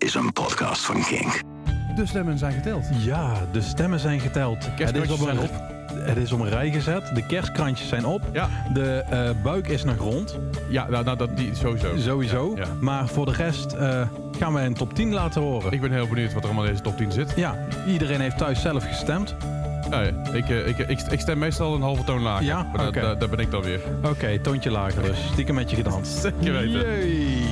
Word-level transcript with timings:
is 0.00 0.14
een 0.14 0.32
podcast 0.32 0.84
van 0.84 1.02
Kink. 1.02 1.40
De 1.96 2.06
stemmen 2.06 2.38
zijn 2.38 2.52
geteld. 2.52 2.84
Ja, 2.98 3.32
de 3.52 3.60
stemmen 3.60 4.00
zijn 4.00 4.20
geteld. 4.20 4.68
Het 4.76 4.96
is, 4.96 5.10
op 5.10 5.20
een, 5.28 5.36
zijn 5.36 5.50
het 5.94 6.16
is 6.16 6.32
op 6.32 6.40
een 6.40 6.48
rij 6.48 6.70
gezet. 6.70 7.10
De 7.14 7.26
kerstkrantjes 7.26 7.88
zijn 7.88 8.04
op. 8.04 8.22
Ja, 8.32 8.48
De 8.72 9.04
eh, 9.10 9.30
buik 9.42 9.68
is 9.68 9.84
nog 9.84 9.96
rond. 9.96 10.38
ja 10.68 10.86
nou, 10.88 11.04
nou 11.04 11.16
dat, 11.16 11.36
die, 11.36 11.50
sowieso. 11.54 11.96
Sowieso. 11.96 12.52
Ja, 12.56 12.62
ja. 12.64 12.68
Maar 12.80 13.08
voor 13.08 13.26
de 13.26 13.32
rest 13.32 13.72
eh, 13.72 14.02
gaan 14.38 14.52
wij 14.52 14.66
een 14.66 14.74
top 14.74 14.94
10 14.94 15.12
laten 15.12 15.42
horen. 15.42 15.72
Ik 15.72 15.80
ben 15.80 15.92
heel 15.92 16.08
benieuwd 16.08 16.32
wat 16.32 16.42
er 16.42 16.48
allemaal 16.48 16.64
in 16.64 16.70
deze 16.70 16.82
top 16.82 16.96
10 16.96 17.12
zit. 17.12 17.32
Ja, 17.36 17.56
iedereen 17.86 18.20
heeft 18.20 18.38
thuis 18.38 18.60
zelf 18.60 18.84
gestemd. 18.84 19.34
Ik, 20.32 20.48
eh, 20.48 20.66
ik, 20.68 20.78
ik, 20.78 21.00
ik 21.00 21.20
stem 21.20 21.38
meestal 21.38 21.74
een 21.74 21.82
halve 21.82 22.04
toon 22.04 22.22
lager. 22.22 22.44
Ja? 22.46 22.70
Daar- 22.76 22.86
Oké. 22.88 23.00
daar, 23.00 23.18
daar 23.18 23.28
ben 23.28 23.38
ik 23.38 23.50
dan 23.50 23.62
weer. 23.62 23.80
Oké, 24.02 24.38
toontje 24.38 24.70
lager 24.70 25.02
dus. 25.02 25.18
Stiekem 25.32 25.54
met 25.54 25.70
je 25.70 25.76
gedanst. 25.76 26.18
Zeker 26.22 26.52
weten. 26.52 26.98
Jee. 26.98 27.44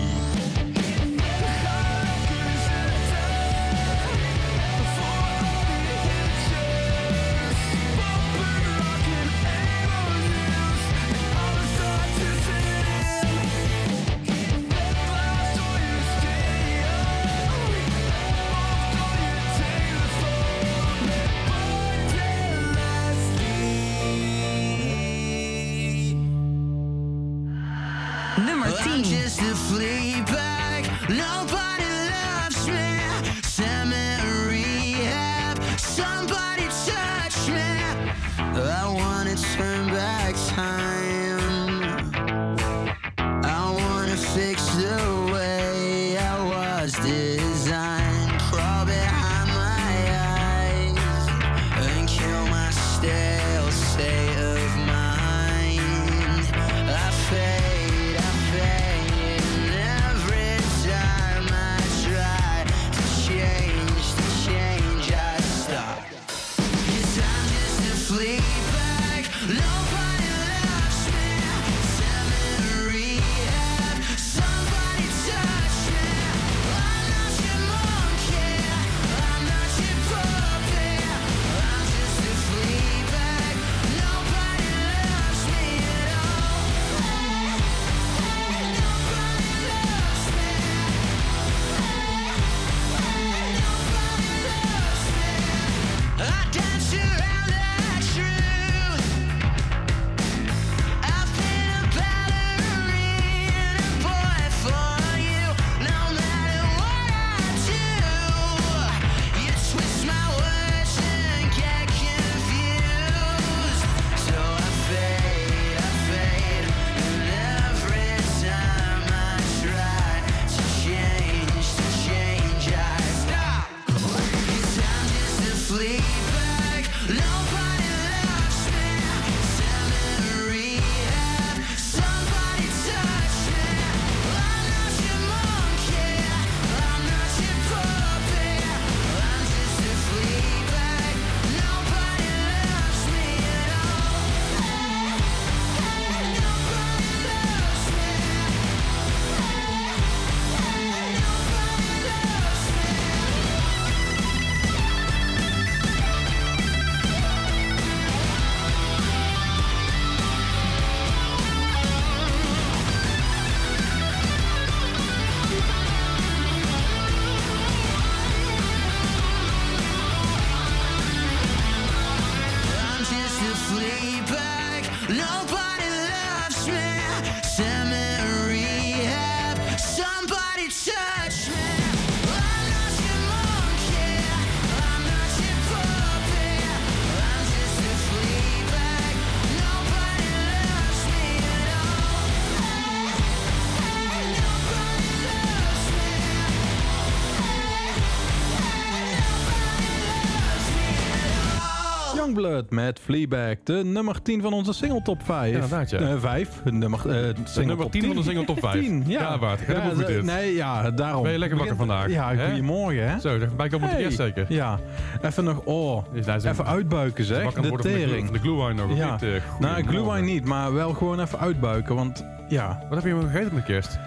Youngblood 202.49 202.71
met 202.71 202.99
Fleabag. 203.01 203.55
De 203.65 203.73
nummer 203.85 204.23
10 204.23 204.43
van 204.43 204.53
onze 204.53 204.73
single 204.73 205.03
top 205.03 205.23
5. 205.25 205.53
Inderdaad, 205.55 205.91
ja. 205.91 205.99
Eh, 205.99 206.19
5. 206.19 206.61
Nummer, 206.65 206.99
eh 207.01 207.15
single 207.45 207.65
nummer 207.65 207.77
top 207.77 207.93
10 207.93 208.05
van 208.07 208.17
de 208.17 208.23
single 208.23 208.45
top 208.45 208.59
5. 208.59 208.81
10, 208.81 209.05
ja. 209.07 209.21
Ja, 209.21 209.57
goed 209.89 209.99
de- 209.99 210.05
dit? 210.07 210.23
Nee, 210.23 210.55
ja, 210.55 210.91
daarom. 210.91 211.23
Ben 211.23 211.33
je 211.33 211.39
lekker 211.39 211.59
wakker 211.59 211.77
vandaag, 211.77 212.09
Ja, 212.11 212.35
hè? 212.35 212.47
goedemorgen, 212.47 213.11
hè? 213.11 213.21
Zo, 213.21 213.39
bij 213.57 213.69
komen 213.69 213.89
Hey. 213.89 213.97
de 213.97 214.03
kerst 214.03 214.17
zeker. 214.17 214.47
Ja, 214.49 214.79
even 215.23 215.45
nog, 215.45 215.61
oh, 215.65 216.05
even 216.15 216.67
uitbuiken 216.67 217.25
zeg, 217.25 217.43
wakker 217.43 217.63
de 217.63 217.71
de, 217.71 217.77
tering. 217.77 218.25
van 218.25 218.33
de 218.33 218.39
glue 218.41 218.57
wine 218.67 218.87
nog, 218.87 218.97
Ja. 218.97 219.13
niet? 219.13 219.23
Eh, 219.23 219.29
Nou, 219.59 219.83
glühwein 219.87 220.25
niet, 220.25 220.45
maar 220.45 220.73
wel 220.75 220.93
gewoon 220.93 221.21
even 221.21 221.39
uitbuiken, 221.39 221.95
want 221.95 222.25
ja, 222.49 222.83
Wat 222.89 223.03
heb 223.03 223.13
je 223.13 223.21
gegeten 223.27 223.55
met 223.55 223.65
kerst? 223.65 223.99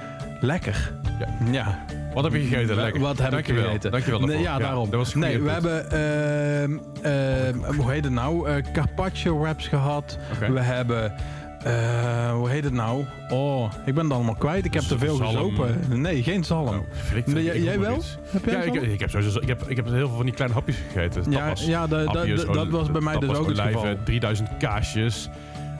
Lekker. 0.41 0.91
Ja. 1.19 1.27
Ja. 1.51 1.85
Wat 2.13 2.23
heb 2.23 2.33
je 2.33 2.39
gegeten? 2.39 2.75
Lekker. 2.75 3.01
Wat 3.01 3.19
heb 3.19 3.31
Dankjewel. 3.31 3.61
ik 3.63 3.67
gegeten? 3.67 3.91
Dankjewel 3.91 4.19
Nee, 4.19 4.27
daarvoor. 4.27 4.45
ja, 4.45 4.57
daarom. 4.57 4.89
Dat 4.89 4.99
was 4.99 5.11
goede 5.11 5.27
nee, 5.27 5.41
we 5.41 5.49
hebben, 5.49 5.85
hoe 7.75 7.91
heet 7.91 8.03
het 8.03 8.13
nou? 8.13 8.49
Eh, 8.49 8.55
carpaccio 8.73 9.39
wraps 9.39 9.67
gehad. 9.67 10.17
We 10.53 10.59
hebben, 10.59 11.13
eh, 11.63 12.31
hoe 12.31 12.49
heet 12.49 12.63
het 12.63 12.73
nou? 12.73 13.05
Oh, 13.29 13.71
ik 13.85 13.93
ben 13.93 14.03
het 14.03 14.13
allemaal 14.13 14.35
kwijt. 14.35 14.65
Ik 14.65 14.73
heb 14.73 14.83
te 14.83 14.97
veel 14.97 15.15
Zalm. 15.15 15.29
gezopen. 15.29 16.01
Nee, 16.01 16.23
geen 16.23 16.43
zalm. 16.43 16.85
Nee, 17.25 17.63
jij- 17.63 17.79
wel? 17.79 17.95
iets. 17.95 18.17
Heb 18.29 18.45
jij 18.45 18.65
Ja, 18.65 18.81
ik, 18.81 18.99
heb 18.99 19.09
sowieso, 19.09 19.39
ik, 19.39 19.47
heb, 19.47 19.61
ik 19.67 19.75
heb 19.75 19.85
heel 19.85 20.07
veel 20.07 20.15
van 20.15 20.25
die 20.25 20.33
kleine 20.33 20.55
hapjes 20.55 20.77
gegeten. 20.91 21.31
Ja, 21.31 21.39
Tapas. 21.39 21.65
ja, 21.65 21.87
dat- 21.87 22.05
Hapjes, 22.05 22.43
was 22.69 22.91
bij 22.91 23.01
mij 23.01 23.17
dus 23.17 23.29
ook 23.29 23.47
het 23.47 23.59
geval. 23.59 23.95
3000 24.03 24.49
kaasjes. 24.59 25.29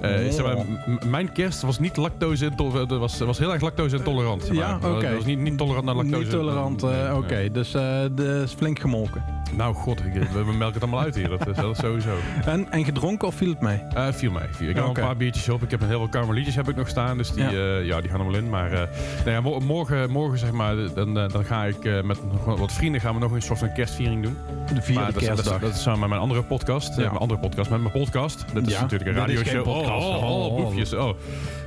Eh, 0.01 0.29
zeg 0.31 0.45
maar, 0.45 0.55
Oh. 0.55 0.65
mijn 1.09 1.31
kerst 1.31 1.61
was 1.61 1.79
niet 1.79 1.97
lactose 1.97 2.45
intolerant. 2.45 2.89
Was, 2.91 3.17
was 3.19 3.37
heel 3.37 3.53
erg 3.53 3.61
lactose 3.61 3.95
intolerant. 3.97 4.43
zeg 4.45 4.55
Ja, 4.55 4.79
oké. 4.83 5.05
Het 5.05 5.15
was 5.15 5.25
niet, 5.25 5.39
niet 5.39 5.57
tolerant 5.57 5.85
naar 5.85 5.95
lactose. 5.95 6.17
Niet 6.17 6.29
tolerant, 6.29 6.83
eh, 6.83 7.13
oké. 7.17 7.49
Dus 7.51 7.73
eh 7.73 7.81
de 8.15 8.41
is 8.45 8.53
flink 8.53 8.79
gemolken. 8.79 9.23
Nou, 9.55 9.73
god, 9.75 9.99
ik, 10.05 10.13
we 10.13 10.43
melken 10.43 10.73
het 10.73 10.81
allemaal 10.81 10.99
uit 11.01 11.15
hier. 11.15 11.29
Dat 11.29 11.47
is, 11.47 11.55
dat 11.55 11.71
is 11.71 11.77
sowieso. 11.77 12.09
En, 12.45 12.71
en 12.71 12.85
gedronken 12.85 13.27
of 13.27 13.35
viel 13.35 13.49
het 13.49 13.61
mee? 13.61 13.77
Eh 13.77 14.07
viel 14.11 14.31
mee. 14.31 14.43
Viel. 14.51 14.69
Ik 14.69 14.75
heb 14.75 14.85
een 14.85 14.93
paar 14.93 15.17
biertjes 15.17 15.49
op. 15.49 15.61
Ik 15.63 15.71
heb 15.71 15.81
een 15.81 15.87
heel 15.87 15.97
veel 15.99 16.09
karmelietjes 16.09 16.55
heb 16.55 16.69
ik 16.69 16.75
nog 16.75 16.87
staan. 16.87 17.17
Dus 17.17 17.31
die, 17.33 17.43
Ja. 17.43 17.77
ja. 17.77 18.01
die 18.01 18.09
gaan 18.09 18.19
er 18.19 18.25
wel 18.25 18.35
in. 18.35 18.49
Maar 18.49 18.71
eh, 18.71 18.79
nou 19.17 19.31
ja, 19.31 19.41
mo- 19.41 19.59
morgen, 19.59 20.09
morgen 20.11 20.39
zeg 20.39 20.51
maar, 20.51 20.75
dan, 20.95 21.19
eh, 21.19 21.29
dan 21.29 21.45
ga 21.45 21.63
ik 21.65 21.85
eh, 21.85 22.01
met 22.01 22.17
nog 22.31 22.57
wat- 22.59 22.71
vrienden 22.71 23.01
gaan 23.01 23.13
we 23.13 23.19
nog 23.19 23.31
een 23.31 23.41
soort 23.41 23.59
van 23.59 23.73
kerstviering 23.73 24.23
doen. 24.23 24.37
De 24.73 24.81
vierde 24.81 24.93
maar 25.01 25.11
dat, 25.11 25.13
dat, 25.21 25.23
kerstdag. 25.23 25.59
dat 25.59 25.73
is 25.73 25.81
samen 25.81 25.99
met 25.99 26.09
mijn 26.09 26.21
andere 26.21 26.43
podcast. 26.43 26.89
eh, 26.89 26.95
Ja. 26.97 27.03
mijn 27.05 27.17
andere 27.17 27.39
podcast, 27.39 27.69
met 27.69 27.79
mijn 27.81 27.91
podcast. 27.93 28.45
Dit 28.53 28.67
is 28.67 28.73
natuurlijk 28.79 29.09
een 29.09 29.15
geen 29.15 29.25
radioshow. 29.27 29.63
Oh, 29.95 30.15
oh, 30.15 30.23
oh, 30.23 30.45
Oh. 30.45 30.63
boefjes. 30.63 30.93
Oh. 30.93 31.09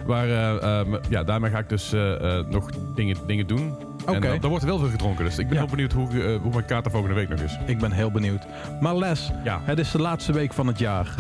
Maar 0.06 0.24
eh, 0.28 0.80
eh, 0.80 0.86
ja, 1.08 1.24
daarmee 1.24 1.50
ga 1.50 1.58
ik 1.58 1.68
dus 1.68 1.92
eh, 1.92 2.38
nog 2.50 2.70
dingen, 2.94 3.16
dingen 3.26 3.46
doen. 3.46 3.74
En 4.06 4.16
Oké. 4.16 4.28
dan, 4.28 4.40
dan 4.40 4.50
wordt 4.50 4.64
er 4.64 4.70
wel 4.70 4.78
veel 4.78 4.88
gedronken. 4.90 5.24
Dus 5.24 5.38
ik 5.38 5.46
ben 5.48 5.54
Ja. 5.54 5.60
heel 5.62 5.70
benieuwd 5.70 5.92
hoe, 5.92 6.38
hoe 6.42 6.52
mijn 6.52 6.64
kaart 6.64 6.84
er 6.84 6.90
volgende 6.90 7.14
week 7.14 7.28
nog 7.28 7.40
is. 7.40 7.58
Ik 7.66 7.78
ben 7.78 7.92
heel 7.92 8.10
benieuwd. 8.10 8.42
Maar 8.80 8.96
Les, 8.96 9.30
Ja. 9.44 9.60
het 9.62 9.78
is 9.78 9.90
de 9.90 10.00
laatste 10.00 10.32
week 10.32 10.52
van 10.52 10.66
het 10.66 10.78
jaar. 10.78 11.14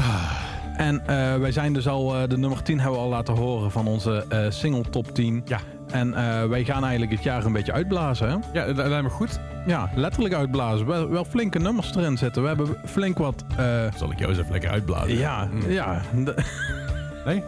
En 0.76 1.06
eh, 1.06 1.36
wij 1.36 1.52
zijn 1.52 1.72
dus 1.72 1.88
al, 1.88 2.28
de 2.28 2.38
nummer 2.38 2.62
10 2.62 2.80
hebben 2.80 2.98
we 2.98 3.04
al 3.04 3.10
laten 3.10 3.34
horen 3.36 3.70
van 3.70 3.86
onze 3.86 4.24
single 4.48 4.90
top 4.90 5.14
10. 5.14 5.42
Ja. 5.44 5.58
En 5.90 6.10
wij 6.48 6.64
gaan 6.64 6.82
eigenlijk 6.82 7.12
het 7.12 7.22
jaar 7.22 7.44
een 7.44 7.52
beetje 7.52 7.72
uitblazen. 7.72 8.28
Hè? 8.28 8.36
Ja, 8.60 8.72
dat 8.72 8.86
lijkt 8.86 9.02
me 9.02 9.10
goed. 9.10 9.40
Ja, 9.66 9.90
letterlijk 9.94 10.34
uitblazen. 10.34 10.86
Wel, 10.86 11.08
wel 11.08 11.24
flinke 11.24 11.58
nummers 11.58 11.94
erin 11.96 12.16
zitten. 12.18 12.42
We 12.42 12.48
hebben 12.48 12.76
flink 12.86 13.18
wat... 13.18 13.44
Zal 13.96 14.10
ik 14.10 14.18
jou 14.18 14.30
eens 14.30 14.38
even 14.40 14.52
lekker 14.52 14.70
uitblazen? 14.70 15.16
ja, 15.16 15.48
Mm. 15.52 15.70
ja, 15.70 16.00
Nee? 17.24 17.42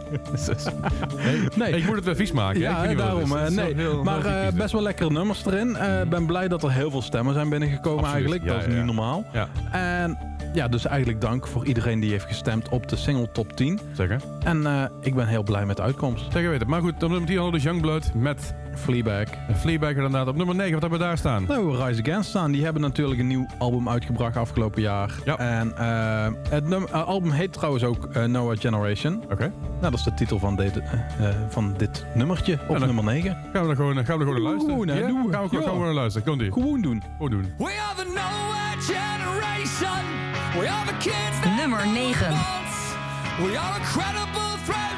nee? 1.15 1.47
Nee. 1.55 1.75
Ik 1.77 1.85
moet 1.85 1.95
het 1.95 2.05
weer 2.05 2.15
vies 2.15 2.31
maken. 2.31 2.55
Ik 2.55 2.61
ja 2.61 2.85
het 2.85 2.97
daarom. 2.97 3.35
eh, 3.37 3.45
is 3.45 3.53
nee. 3.55 3.73
heel- 3.75 4.03
maar 4.03 4.25
eh, 4.25 4.45
dit. 4.45 4.55
best 4.55 4.71
wel 4.71 4.81
lekkere 4.81 5.09
nummers 5.11 5.45
erin. 5.45 5.75
Eh, 5.75 6.01
Ik 6.01 6.09
ben 6.09 6.25
blij 6.25 6.47
dat 6.47 6.63
er 6.63 6.71
heel 6.71 6.91
veel 6.91 7.01
stemmen 7.01 7.33
zijn 7.33 7.49
binnengekomen 7.49 8.03
Absoluut. 8.03 8.29
eigenlijk. 8.31 8.45
Dat 8.59 8.67
is 8.67 8.75
niet 8.75 8.85
normaal. 8.85 9.25
Ja, 9.33 9.47
En 9.71 10.17
ja, 10.53 10.67
dus 10.67 10.85
eigenlijk 10.85 11.21
dank 11.21 11.47
voor 11.47 11.65
iedereen 11.65 11.99
die 11.99 12.11
heeft 12.11 12.25
gestemd 12.25 12.69
op 12.69 12.87
de 12.89 12.95
single 12.95 13.31
top 13.31 13.53
10. 13.55 13.79
zeker. 13.93 14.21
En 14.43 14.89
ik 15.01 15.15
ben 15.15 15.27
heel 15.27 15.43
blij 15.43 15.65
met 15.65 15.75
de 15.77 15.81
uitkomst. 15.83 16.31
Zeker 16.31 16.49
weten. 16.49 16.69
Maar 16.69 16.81
goed, 16.81 16.99
nummer 16.99 17.17
10 17.25 17.27
hadden 17.27 17.45
we 17.45 17.51
dus 17.51 17.63
Youngblood 17.63 18.11
met 18.13 18.53
Fleabag. 18.77 19.27
Fleabag 19.59 19.89
inderdaad. 19.89 20.27
Op 20.27 20.35
nummer 20.35 20.55
9, 20.55 20.71
wat 20.73 20.81
hebben 20.81 20.99
we 20.99 21.05
daar 21.05 21.17
staan? 21.17 21.45
Nou, 21.47 21.83
Rise 21.83 22.01
Against 22.01 22.29
staan. 22.29 22.51
Die 22.51 22.63
hebben 22.63 22.81
natuurlijk 22.81 23.19
een 23.19 23.27
nieuw 23.27 23.45
album 23.57 23.89
uitgebracht 23.89 24.37
afgelopen 24.37 24.81
jaar. 24.81 25.11
Ja. 25.25 25.37
En 25.37 25.77
eh, 25.77 26.27
het 26.49 26.67
num- 26.67 26.85
eh, 26.91 27.03
album 27.07 27.31
heet 27.31 27.53
trouwens 27.53 27.83
ook 27.83 28.05
eh, 28.05 28.23
Noah 28.23 28.57
Generation. 28.59 29.23
Oké. 29.31 29.51
Nou, 29.79 29.81
dat 29.81 29.93
is 29.93 30.03
de 30.03 30.13
titel 30.13 30.39
van 30.39 30.55
dit, 30.55 30.81
van 31.49 31.73
dit 31.77 32.05
nummertje 32.13 32.53
op 32.53 32.59
Ja, 32.69 32.77
dan- 32.77 32.85
nummer 32.95 33.03
9. 33.03 33.37
Gaan 33.53 33.63
we 33.63 33.69
er 33.69 33.75
gewoon, 33.75 33.95
gaan 33.95 34.03
we 34.05 34.11
er 34.11 34.17
gewoon 34.19 34.33
naar 34.33 34.41
luisteren? 34.51 34.75
Oeh, 34.77 34.87
nou, 34.87 34.99
Ja? 34.99 35.07
doe. 35.07 35.31
Gaan 35.31 35.41
we, 35.43 35.47
gewoon- 35.49 35.63
Ja. 35.63 35.69
gaan 35.69 35.79
we 35.79 35.85
naar 35.85 35.93
luisteren. 35.93 36.27
Komt 36.27 36.41
ie. 36.41 36.51
Gewoon 36.51 36.81
doen. 36.81 37.03
Gewoon 37.17 37.31
doen. 37.31 37.53
We 37.57 37.63
are 37.87 37.95
the 37.95 38.05
nowhere 38.05 38.75
generation. 38.93 40.03
We 40.59 40.69
are 40.69 40.85
the 40.87 40.97
kids 41.09 41.37
that 41.43 41.55
Nummer 41.55 41.79
no 41.85 41.89
one 41.91 41.99
9. 41.99 42.29
wants. 42.29 42.75
We 43.43 43.59
are 43.59 43.73
a 43.81 43.83
credible 43.93 44.51
threat 44.65 44.96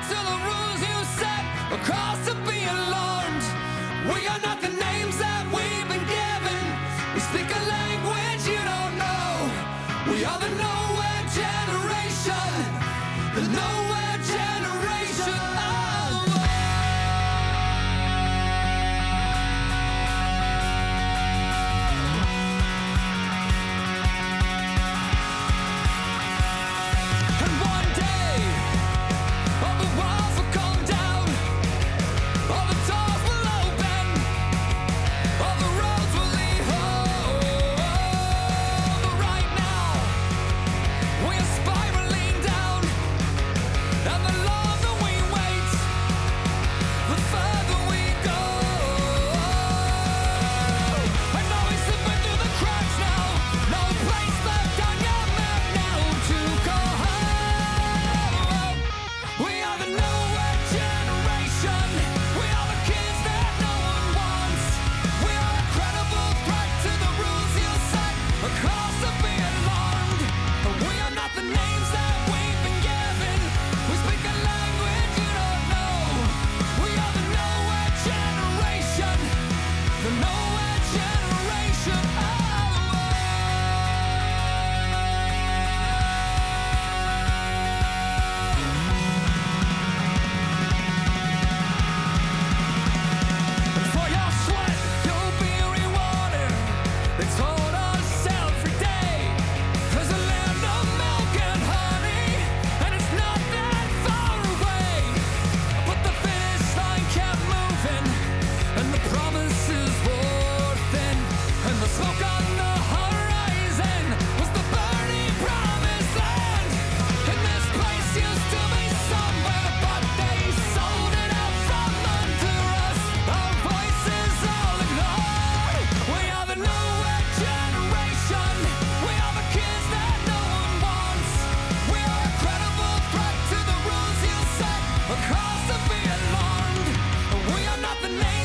We 138.01 138.38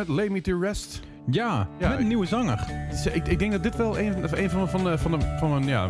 met 0.00 0.08
Lay 0.16 0.28
Me 0.28 0.40
To 0.40 0.58
Rest. 0.60 1.00
Ja, 1.30 1.68
Ja, 1.78 1.88
met 1.88 1.96
een 1.96 2.00
ik- 2.02 2.06
nieuwe 2.06 2.26
zanger. 2.26 2.66
Ik, 3.12 3.28
ik 3.28 3.38
denk 3.38 3.52
dat 3.52 3.62
dit 3.62 3.76
wel 3.76 3.98
een, 3.98 4.42
een 4.42 4.50
van, 4.50 4.68
van, 4.68 4.84
de, 4.84 4.98
van, 4.98 5.10
de, 5.10 5.36
van 5.38 5.50
mijn 5.50 5.66
ja, 5.66 5.86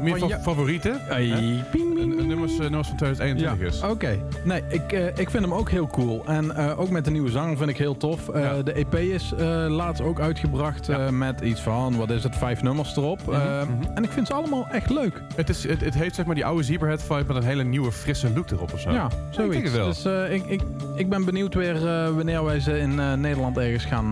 meer 0.00 0.18
Van 0.18 0.30
favorieten 0.30 0.96
Hey, 1.00 1.64
nummers, 2.06 2.52
eh, 2.52 2.60
nummers 2.60 2.88
van 2.88 2.96
2021 2.96 3.66
is. 3.66 3.82
Oké. 3.82 4.18
Nee, 4.44 4.62
ik, 4.68 4.92
eh, 4.92 5.06
ik 5.06 5.30
vind 5.30 5.44
hem 5.44 5.54
ook 5.54 5.70
heel 5.70 5.86
cool. 5.86 6.22
En 6.26 6.56
eh, 6.56 6.80
ook 6.80 6.90
met 6.90 7.04
de 7.04 7.10
nieuwe 7.10 7.30
zang 7.30 7.58
vind 7.58 7.70
ik 7.70 7.76
heel 7.76 7.96
tof. 7.96 8.26
Ja. 8.34 8.62
De 8.62 8.72
EP 8.72 8.94
is 8.94 9.32
laatst 9.68 10.02
ook 10.02 10.20
uitgebracht 10.20 11.10
met 11.10 11.40
iets 11.40 11.60
van, 11.60 11.96
wat 11.96 12.10
is 12.10 12.22
het, 12.22 12.36
vijf 12.36 12.62
nummers 12.62 12.96
erop. 12.96 13.32
Eh, 13.32 13.62
mhm. 13.62 13.92
En 13.94 14.04
ik 14.04 14.10
vind 14.10 14.26
ze 14.26 14.34
allemaal 14.34 14.66
echt 14.70 14.90
leuk. 14.90 15.22
Het, 15.34 15.48
is, 15.48 15.68
het, 15.68 15.80
het 15.80 15.94
heeft 15.94 16.14
zeg 16.14 16.26
maar 16.26 16.34
die 16.34 16.44
oude 16.44 16.62
Zebrahead 16.62 17.02
vibe 17.02 17.24
met 17.26 17.36
een 17.36 17.48
hele 17.48 17.64
nieuwe 17.64 17.92
frisse 17.92 18.32
look 18.34 18.50
erop 18.50 18.72
of 18.72 18.80
zo. 18.80 18.90
Ja, 18.90 19.06
Ik 19.06 19.12
zoiets. 19.30 19.52
denk 19.52 19.64
het 19.64 19.74
wel. 19.74 19.86
Dus 19.86 20.04
ik, 20.30 20.46
ik, 20.46 20.62
ik 20.96 21.08
ben 21.08 21.24
benieuwd 21.24 21.54
weer 21.54 21.80
wanneer 22.14 22.44
wij 22.44 22.60
ze 22.60 22.78
in 22.78 22.94
Nederland 23.20 23.58
ergens 23.58 23.84
gaan 23.84 24.10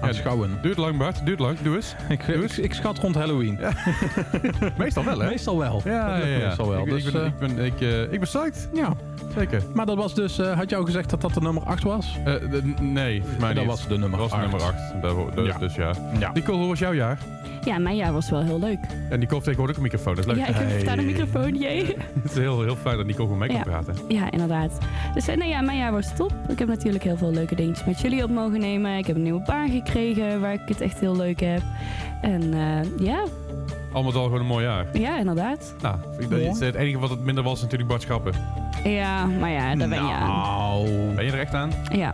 aanschouwen. 0.00 0.58
Duurt 0.62 0.76
lang 0.76 0.98
Bart, 0.98 1.26
duurt 1.26 1.38
lang. 1.38 1.58
Doe 1.60 1.76
eens. 1.76 1.94
Ik, 2.08 2.22
ik, 2.26 2.52
ik 2.56 2.74
schat 2.74 2.98
rond 2.98 3.14
Halloween. 3.14 3.58
Meestal 4.78 5.04
wel 5.04 5.18
hè? 5.20 5.28
Meestal 5.28 5.58
wel. 5.58 5.80
Ja, 5.84 6.16
ja, 6.18 6.26
ja. 6.26 6.46
meestal 6.46 6.68
wel. 6.68 6.78
Ik, 6.86 6.90
dus, 6.90 7.04
ik, 7.04 7.12
ben, 7.12 7.22
eh, 7.22 7.26
ik, 7.26 7.38
ben, 7.38 7.64
ik, 7.64 7.80
eh, 7.80 8.02
ik 8.02 8.10
ben 8.10 8.20
psyched. 8.20 8.68
ja. 8.74 8.92
Zeker. 9.36 9.62
Maar 9.74 9.86
dat 9.86 9.96
was 9.96 10.14
dus, 10.14 10.38
eh, 10.38 10.56
had 10.56 10.74
al 10.74 10.84
gezegd 10.84 11.10
dat 11.10 11.20
dat 11.20 11.34
de 11.34 11.40
nummer 11.40 11.62
8 11.62 11.82
was? 11.82 12.16
Eh, 12.24 12.34
de- 12.50 12.62
nee, 12.80 13.22
mij 13.38 13.48
Dat 13.54 13.62
niet. 13.62 13.66
was 13.72 13.88
de 13.88 13.98
nummer 13.98 14.18
Dat 14.18 14.30
was 14.30 14.40
nummer 14.40 14.62
8. 14.62 14.74
Daar, 15.02 15.12
daar- 15.34 15.44
Ja. 15.44 15.58
Dus 15.58 15.74
ja. 15.74 15.92
Ja. 16.18 16.30
Nicole, 16.34 16.58
hoe 16.58 16.68
was 16.68 16.78
jouw 16.78 16.92
jaar? 16.94 17.18
Ja, 17.64 17.78
mijn 17.78 17.96
jaar 17.96 18.12
was 18.12 18.30
wel 18.30 18.42
heel 18.42 18.58
leuk. 18.58 18.78
En 19.10 19.18
Nicole 19.18 19.28
heeft 19.30 19.44
tegenwoordig 19.44 19.76
ook 19.76 19.76
een 19.76 19.82
microfoon. 19.82 20.14
Dat 20.14 20.26
is 20.26 20.30
leuk. 20.32 20.40
Ja, 20.40 20.46
ik 20.46 20.54
heb 20.54 20.68
Hey. 20.68 20.84
daar 20.84 20.98
een 20.98 21.06
microfoon, 21.06 21.54
jee. 21.56 21.84
Het 22.22 22.30
is 22.30 22.34
heel, 22.36 22.62
heel 22.62 22.76
fijn 22.76 22.96
dat 22.96 23.06
Nicole 23.06 23.22
gewoon 23.24 23.38
mee 23.38 23.48
kan 23.48 23.56
Ja. 23.56 23.62
praten. 23.62 23.94
Ja, 24.08 24.30
inderdaad. 24.30 24.78
Dus 25.14 25.26
nou 25.26 25.44
ja, 25.44 25.60
mijn 25.60 25.78
jaar 25.78 25.92
was 25.92 26.14
top. 26.16 26.32
Ik 26.48 26.58
heb 26.58 26.68
natuurlijk 26.68 27.04
heel 27.04 27.16
veel 27.16 27.30
leuke 27.32 27.54
dingetjes 27.54 27.86
met 27.86 28.00
jullie 28.00 28.22
op 28.24 28.30
mogen 28.30 28.60
nemen. 28.60 28.96
Ik 28.98 29.06
heb 29.06 29.16
een 29.16 29.22
nieuwe 29.22 29.42
baan 29.46 29.70
gekregen 29.70 29.89
waar 30.40 30.52
ik 30.52 30.60
het 30.64 30.80
echt 30.80 31.00
heel 31.00 31.16
leuk 31.16 31.40
heb. 31.40 31.62
En 32.22 32.54
eh, 32.54 32.98
ja, 33.06 33.24
Allemaal 33.92 34.12
al 34.14 34.24
gewoon 34.24 34.40
een 34.40 34.46
mooi 34.46 34.64
jaar. 34.64 34.86
ja, 34.92 35.18
inderdaad. 35.18 35.74
Nou, 35.80 35.96
ik- 36.18 36.30
dat 36.30 36.38
is 36.38 36.58
het 36.60 36.74
enige 36.74 36.98
wat 36.98 37.10
het 37.10 37.20
minder 37.20 37.44
was 37.44 37.60
natuurlijk 37.62 37.88
Bart 37.88 38.02
Schappen. 38.02 38.32
Ja, 38.84 39.26
maar 39.26 39.50
ja, 39.50 39.74
daar 39.74 39.88
ben 39.88 40.04
je 40.06 40.10
aan. 40.12 40.28
Nou. 40.28 40.88
Ben 41.14 41.24
je 41.24 41.32
er 41.32 41.38
echt 41.38 41.54
aan? 41.54 41.70
Ja, 41.92 42.12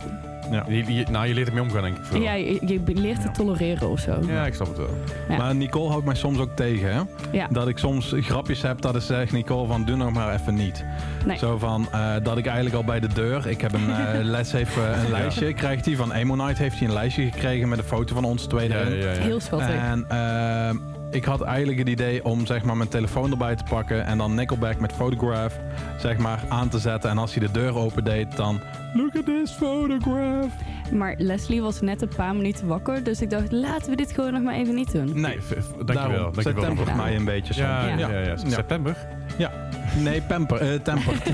Ja. 0.51 0.65
Je, 0.67 0.93
je- 0.93 1.05
nou, 1.11 1.27
je 1.27 1.33
leert 1.33 1.47
ermee 1.47 1.63
omgaan, 1.63 1.81
denk 1.81 1.97
ik. 1.97 2.03
vooral. 2.03 2.23
Ja, 2.23 2.33
je, 2.33 2.59
je 2.67 2.81
leert 2.93 3.21
te 3.21 3.31
tolereren 3.31 3.89
of 3.89 3.99
zo. 3.99 4.19
Ja, 4.27 4.45
ik 4.45 4.53
snap 4.53 4.67
het 4.67 4.77
wel. 4.77 4.97
Ja. 5.29 5.37
Maar 5.37 5.55
Nicole 5.55 5.89
houdt 5.89 6.05
mij 6.05 6.15
soms 6.15 6.39
ook 6.39 6.55
tegen, 6.55 6.93
hè? 6.93 7.01
Ja. 7.31 7.47
Dat 7.51 7.67
ik 7.67 7.77
soms 7.77 8.13
grapjes 8.17 8.61
heb 8.61 8.81
dat 8.81 8.95
ik 8.95 9.01
zeg, 9.01 9.31
Nicole, 9.31 9.67
van 9.67 9.85
doe 9.85 9.95
nog 9.95 10.11
maar 10.13 10.33
even 10.33 10.53
niet. 10.55 10.85
Nee. 11.25 11.37
Zo 11.37 11.57
van, 11.57 11.87
eh, 11.91 12.13
dat 12.23 12.37
ik 12.37 12.45
eigenlijk 12.45 12.75
al 12.75 12.83
bij 12.83 12.99
de 12.99 13.07
deur, 13.13 13.47
ik 13.47 13.61
heb 13.61 13.73
een 13.73 13.89
eh, 13.89 14.19
les, 14.35 14.51
heeft 14.51 14.77
eh, 14.77 15.03
een 15.03 15.11
lijstje, 15.11 15.53
krijgt 15.53 15.85
hij 15.85 15.95
van 15.95 16.11
Emonite, 16.11 16.61
heeft 16.61 16.79
hij 16.79 16.87
een 16.87 16.93
lijstje 16.93 17.23
gekregen 17.31 17.69
met 17.69 17.77
een 17.77 17.83
foto 17.83 18.13
van 18.15 18.23
ons 18.23 18.45
twee 18.45 18.69
Ja, 18.69 18.75
erin. 18.75 18.97
ja, 18.97 19.11
ja. 19.11 19.19
Heel 19.19 19.39
schattig. 19.39 19.69
En 19.69 20.05
ehm, 20.09 20.75
ik 21.11 21.25
had 21.25 21.41
eigenlijk 21.41 21.79
het 21.79 21.87
idee 21.89 22.25
om 22.25 22.45
zeg 22.45 22.63
maar 22.63 22.77
mijn 22.77 22.89
telefoon 22.89 23.31
erbij 23.31 23.55
te 23.55 23.63
pakken 23.69 24.05
en 24.05 24.17
dan 24.17 24.35
Nickelback 24.35 24.79
met 24.79 24.93
Photograph 24.93 25.55
zeg 25.99 26.17
maar 26.17 26.43
aan 26.49 26.69
te 26.69 26.79
zetten. 26.79 27.09
En 27.09 27.17
als 27.17 27.33
hij 27.35 27.45
de 27.47 27.51
deur 27.53 27.75
opendeed, 27.75 28.35
dan 28.35 28.59
look 28.93 29.15
at 29.15 29.25
this 29.25 29.51
photograph. 29.51 30.51
Maar 30.91 31.15
Leslie 31.17 31.61
was 31.61 31.81
net 31.81 32.01
een 32.01 32.11
paar 32.15 32.35
minuten 32.35 32.67
wakker, 32.67 33.03
dus 33.03 33.21
ik 33.21 33.29
dacht, 33.29 33.51
laten 33.51 33.89
we 33.89 33.95
dit 33.95 34.11
gewoon 34.11 34.33
nog 34.33 34.41
maar 34.41 34.55
even 34.55 34.75
niet 34.75 34.91
doen. 34.91 35.21
Nee, 35.21 35.37
Dankjewel. 35.39 35.85
daarom. 35.85 36.13
Dankjewel. 36.33 36.53
Tempert 36.63 36.79
Gedaan. 36.89 36.95
mij 36.97 37.15
een 37.15 37.25
beetje 37.25 37.53
Ja. 37.53 37.87
ja, 37.87 38.09
ja. 38.09 38.19
Ja. 38.19 38.37
September. 38.37 38.97
Ja. 39.37 39.51
Nee, 40.03 40.21
pamper, 40.21 40.57
eh 40.61 40.79
tempert. 40.81 41.23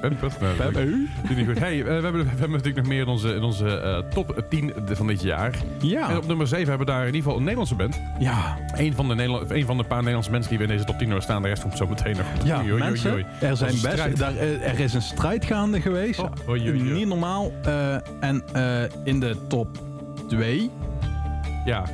Pampers. 0.00 0.38
Nou, 0.38 0.56
dat 0.56 0.64
Pamper. 0.64 0.84
doe 1.26 1.36
niet 1.36 1.46
goed. 1.46 1.58
Hey, 1.58 1.78
eh, 1.78 1.84
we, 1.84 1.90
hebben, 1.92 2.12
we 2.12 2.28
hebben 2.28 2.50
natuurlijk 2.50 2.76
nog 2.76 2.86
meer 2.86 3.00
in 3.00 3.06
onze, 3.06 3.34
in 3.34 3.42
onze 3.42 3.80
eh, 3.80 3.98
top 4.14 4.44
10 4.48 4.72
van 4.92 5.06
dit 5.06 5.22
jaar. 5.22 5.52
En 5.80 5.88
ja. 5.88 6.16
op 6.16 6.26
nummer 6.26 6.46
7 6.46 6.68
hebben 6.68 6.86
we 6.86 6.92
daar 6.92 7.00
in 7.00 7.06
ieder 7.06 7.20
geval 7.22 7.36
een 7.36 7.42
Nederlandse 7.42 7.74
band. 7.74 8.00
Ja. 8.18 8.56
Een 8.74 8.94
van 8.94 9.08
de, 9.08 9.14
Nederland, 9.14 9.50
een 9.50 9.66
van 9.66 9.76
de 9.76 9.84
paar 9.84 9.96
Nederlandse 9.98 10.30
mensen 10.30 10.48
die 10.50 10.58
we 10.58 10.64
in 10.64 10.70
deze 10.70 10.84
top 10.84 10.94
10 10.98 11.04
hebben 11.06 11.22
staan. 11.24 11.42
De 11.42 11.48
rest 11.48 11.62
komt 11.62 11.76
zo 11.76 11.86
meteen 11.86 12.16
nog. 12.16 12.26
Ja, 12.44 12.60
Oei, 12.62 12.72
mensen, 12.72 13.12
oei. 13.12 13.26
er, 13.40 13.56
zijn 13.56 13.70
Dat 13.70 13.78
is 13.78 13.82
een 13.82 13.90
best, 13.90 13.92
strijd. 13.98 14.16
daar, 14.16 14.36
eh, 14.36 14.68
er 14.72 14.80
is 14.80 14.94
een 14.94 15.02
strijd 15.02 15.44
gaande 15.44 15.80
geweest. 15.80 16.18
Oh, 16.20 16.30
oei, 16.48 16.60
oei, 16.70 16.80
oei. 16.80 16.92
Niet 16.92 17.08
normaal. 17.08 17.52
eh, 17.62 17.94
en 18.20 18.42
eh, 18.52 18.82
in 19.04 19.20
de 19.20 19.36
top 19.48 19.68
2. 20.28 20.70
Ja, 21.64 21.84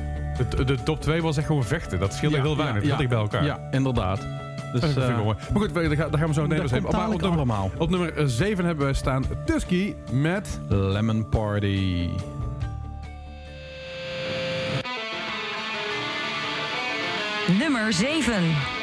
de, 0.49 0.63
de 0.63 0.83
top 0.83 1.01
2 1.01 1.21
was 1.21 1.37
echt 1.37 1.45
gewoon 1.47 1.63
vechten. 1.63 1.99
Dat 1.99 2.13
scheelde 2.13 2.41
heel 2.41 2.57
weinig. 2.57 2.83
dat 2.87 2.97
dicht 2.97 3.09
bij 3.09 3.19
elkaar. 3.19 3.43
Ja, 3.45 3.59
inderdaad. 3.71 4.27
Dus, 4.71 4.81
Dat 4.81 4.89
vind 4.89 5.03
ik 5.03 5.09
eh, 5.09 5.15
wel 5.15 5.23
mooi. 5.23 5.37
Maar 5.53 5.61
goed, 5.61 5.73
daar 5.73 5.83
gaan 5.83 6.11
daar 6.11 6.19
gaan 6.19 6.27
we 6.27 6.33
zo 6.33 6.41
meteen 6.41 6.61
eens. 6.61 6.71
Maar 6.71 6.83
op 6.85 6.91
dadelijk 6.91 7.21
nummer, 7.21 7.39
allemaal. 7.39 7.71
op 7.77 7.89
nummer 7.89 8.29
7 8.29 8.65
hebben 8.65 8.87
we 8.87 8.93
staan 8.93 9.25
Tusky 9.45 9.95
met... 10.11 10.59
Lemon 10.69 11.29
Party. 11.29 12.09
Nummer 17.59 17.93
7. 17.93 18.74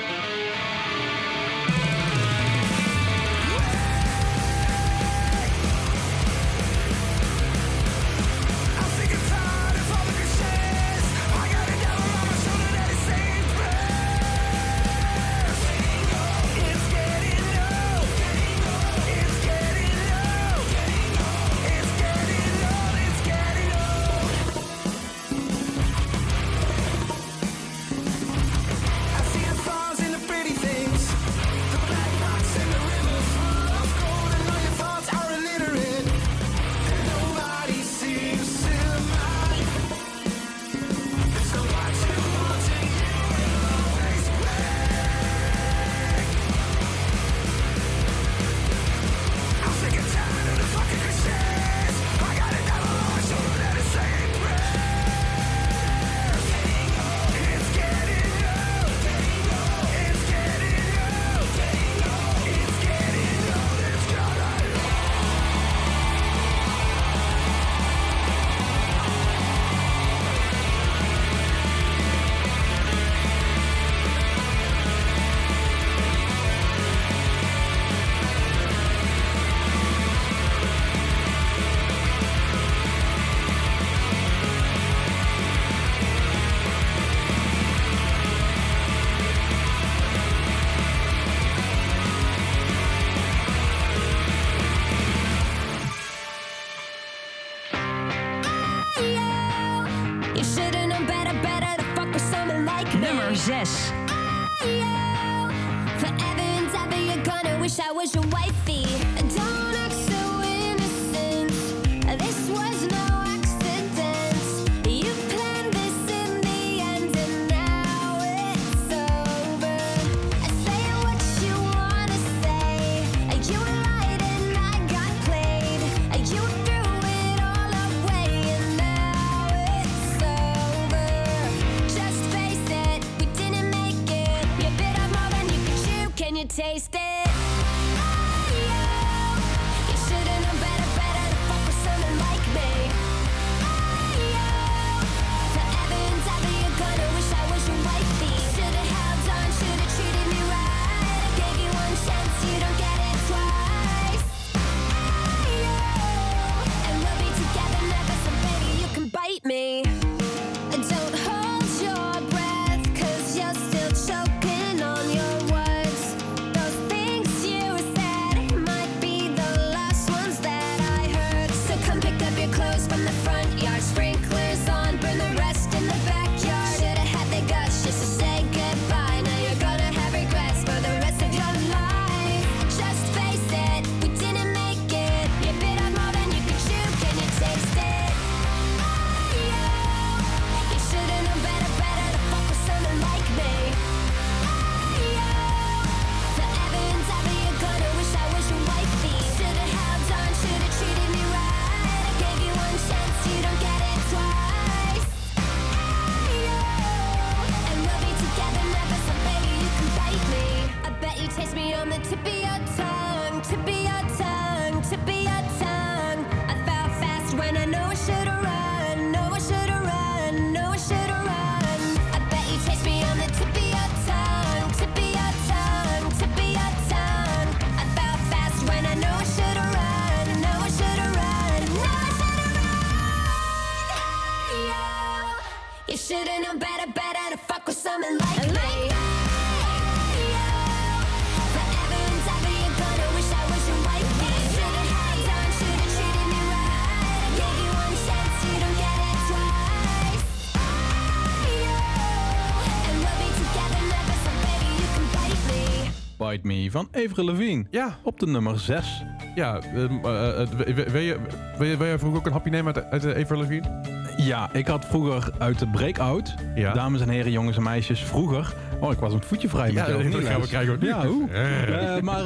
Van 256.72 256.88
Avril 256.92 257.24
Lavigne. 257.24 257.64
Ja. 257.70 257.96
Op 258.02 258.20
de 258.20 258.26
nummer 258.26 258.58
6. 258.58 259.02
Ja, 259.34 259.58
ehm, 259.58 260.04
eh, 260.04 260.40
eh, 260.42 260.48
wil- 260.48 261.00
je- 261.00 261.16
je 261.58 261.76
je 261.78 261.94
vroeger 261.98 262.18
ook 262.18 262.26
een 262.26 262.32
hapje 262.32 262.50
nemen 262.50 262.74
uit, 262.74 263.04
uit 263.04 263.16
Avril 263.16 263.40
Lavigne? 263.40 264.00
Ja, 264.16 264.48
ik 264.52 264.66
had 264.66 264.84
vroeger 264.84 265.30
uit 265.38 265.58
de 265.58 265.66
Breakout, 265.66 266.34
Ja. 266.54 266.72
dames 266.72 267.00
en 267.00 267.08
heren, 267.08 267.32
jongens 267.32 267.56
en 267.56 267.62
meisjes, 267.62 268.00
vroeger. 268.00 268.54
Oh, 268.80 268.92
ik 268.92 268.98
was 268.98 269.12
een 269.12 269.22
voetje 269.22 269.48
vrij 269.48 269.66
met 269.66 269.74
Ja, 269.74 269.86
dat 269.92 270.02
niet, 270.04 270.14
gaan 270.14 270.40
we 270.40 270.46
krijgen 270.48 270.72
ook 270.72 270.80
nu. 270.80 270.86
Ja, 270.86 271.06
hoe? 271.06 271.30
Eh. 271.30 272.00
Maar 272.02 272.22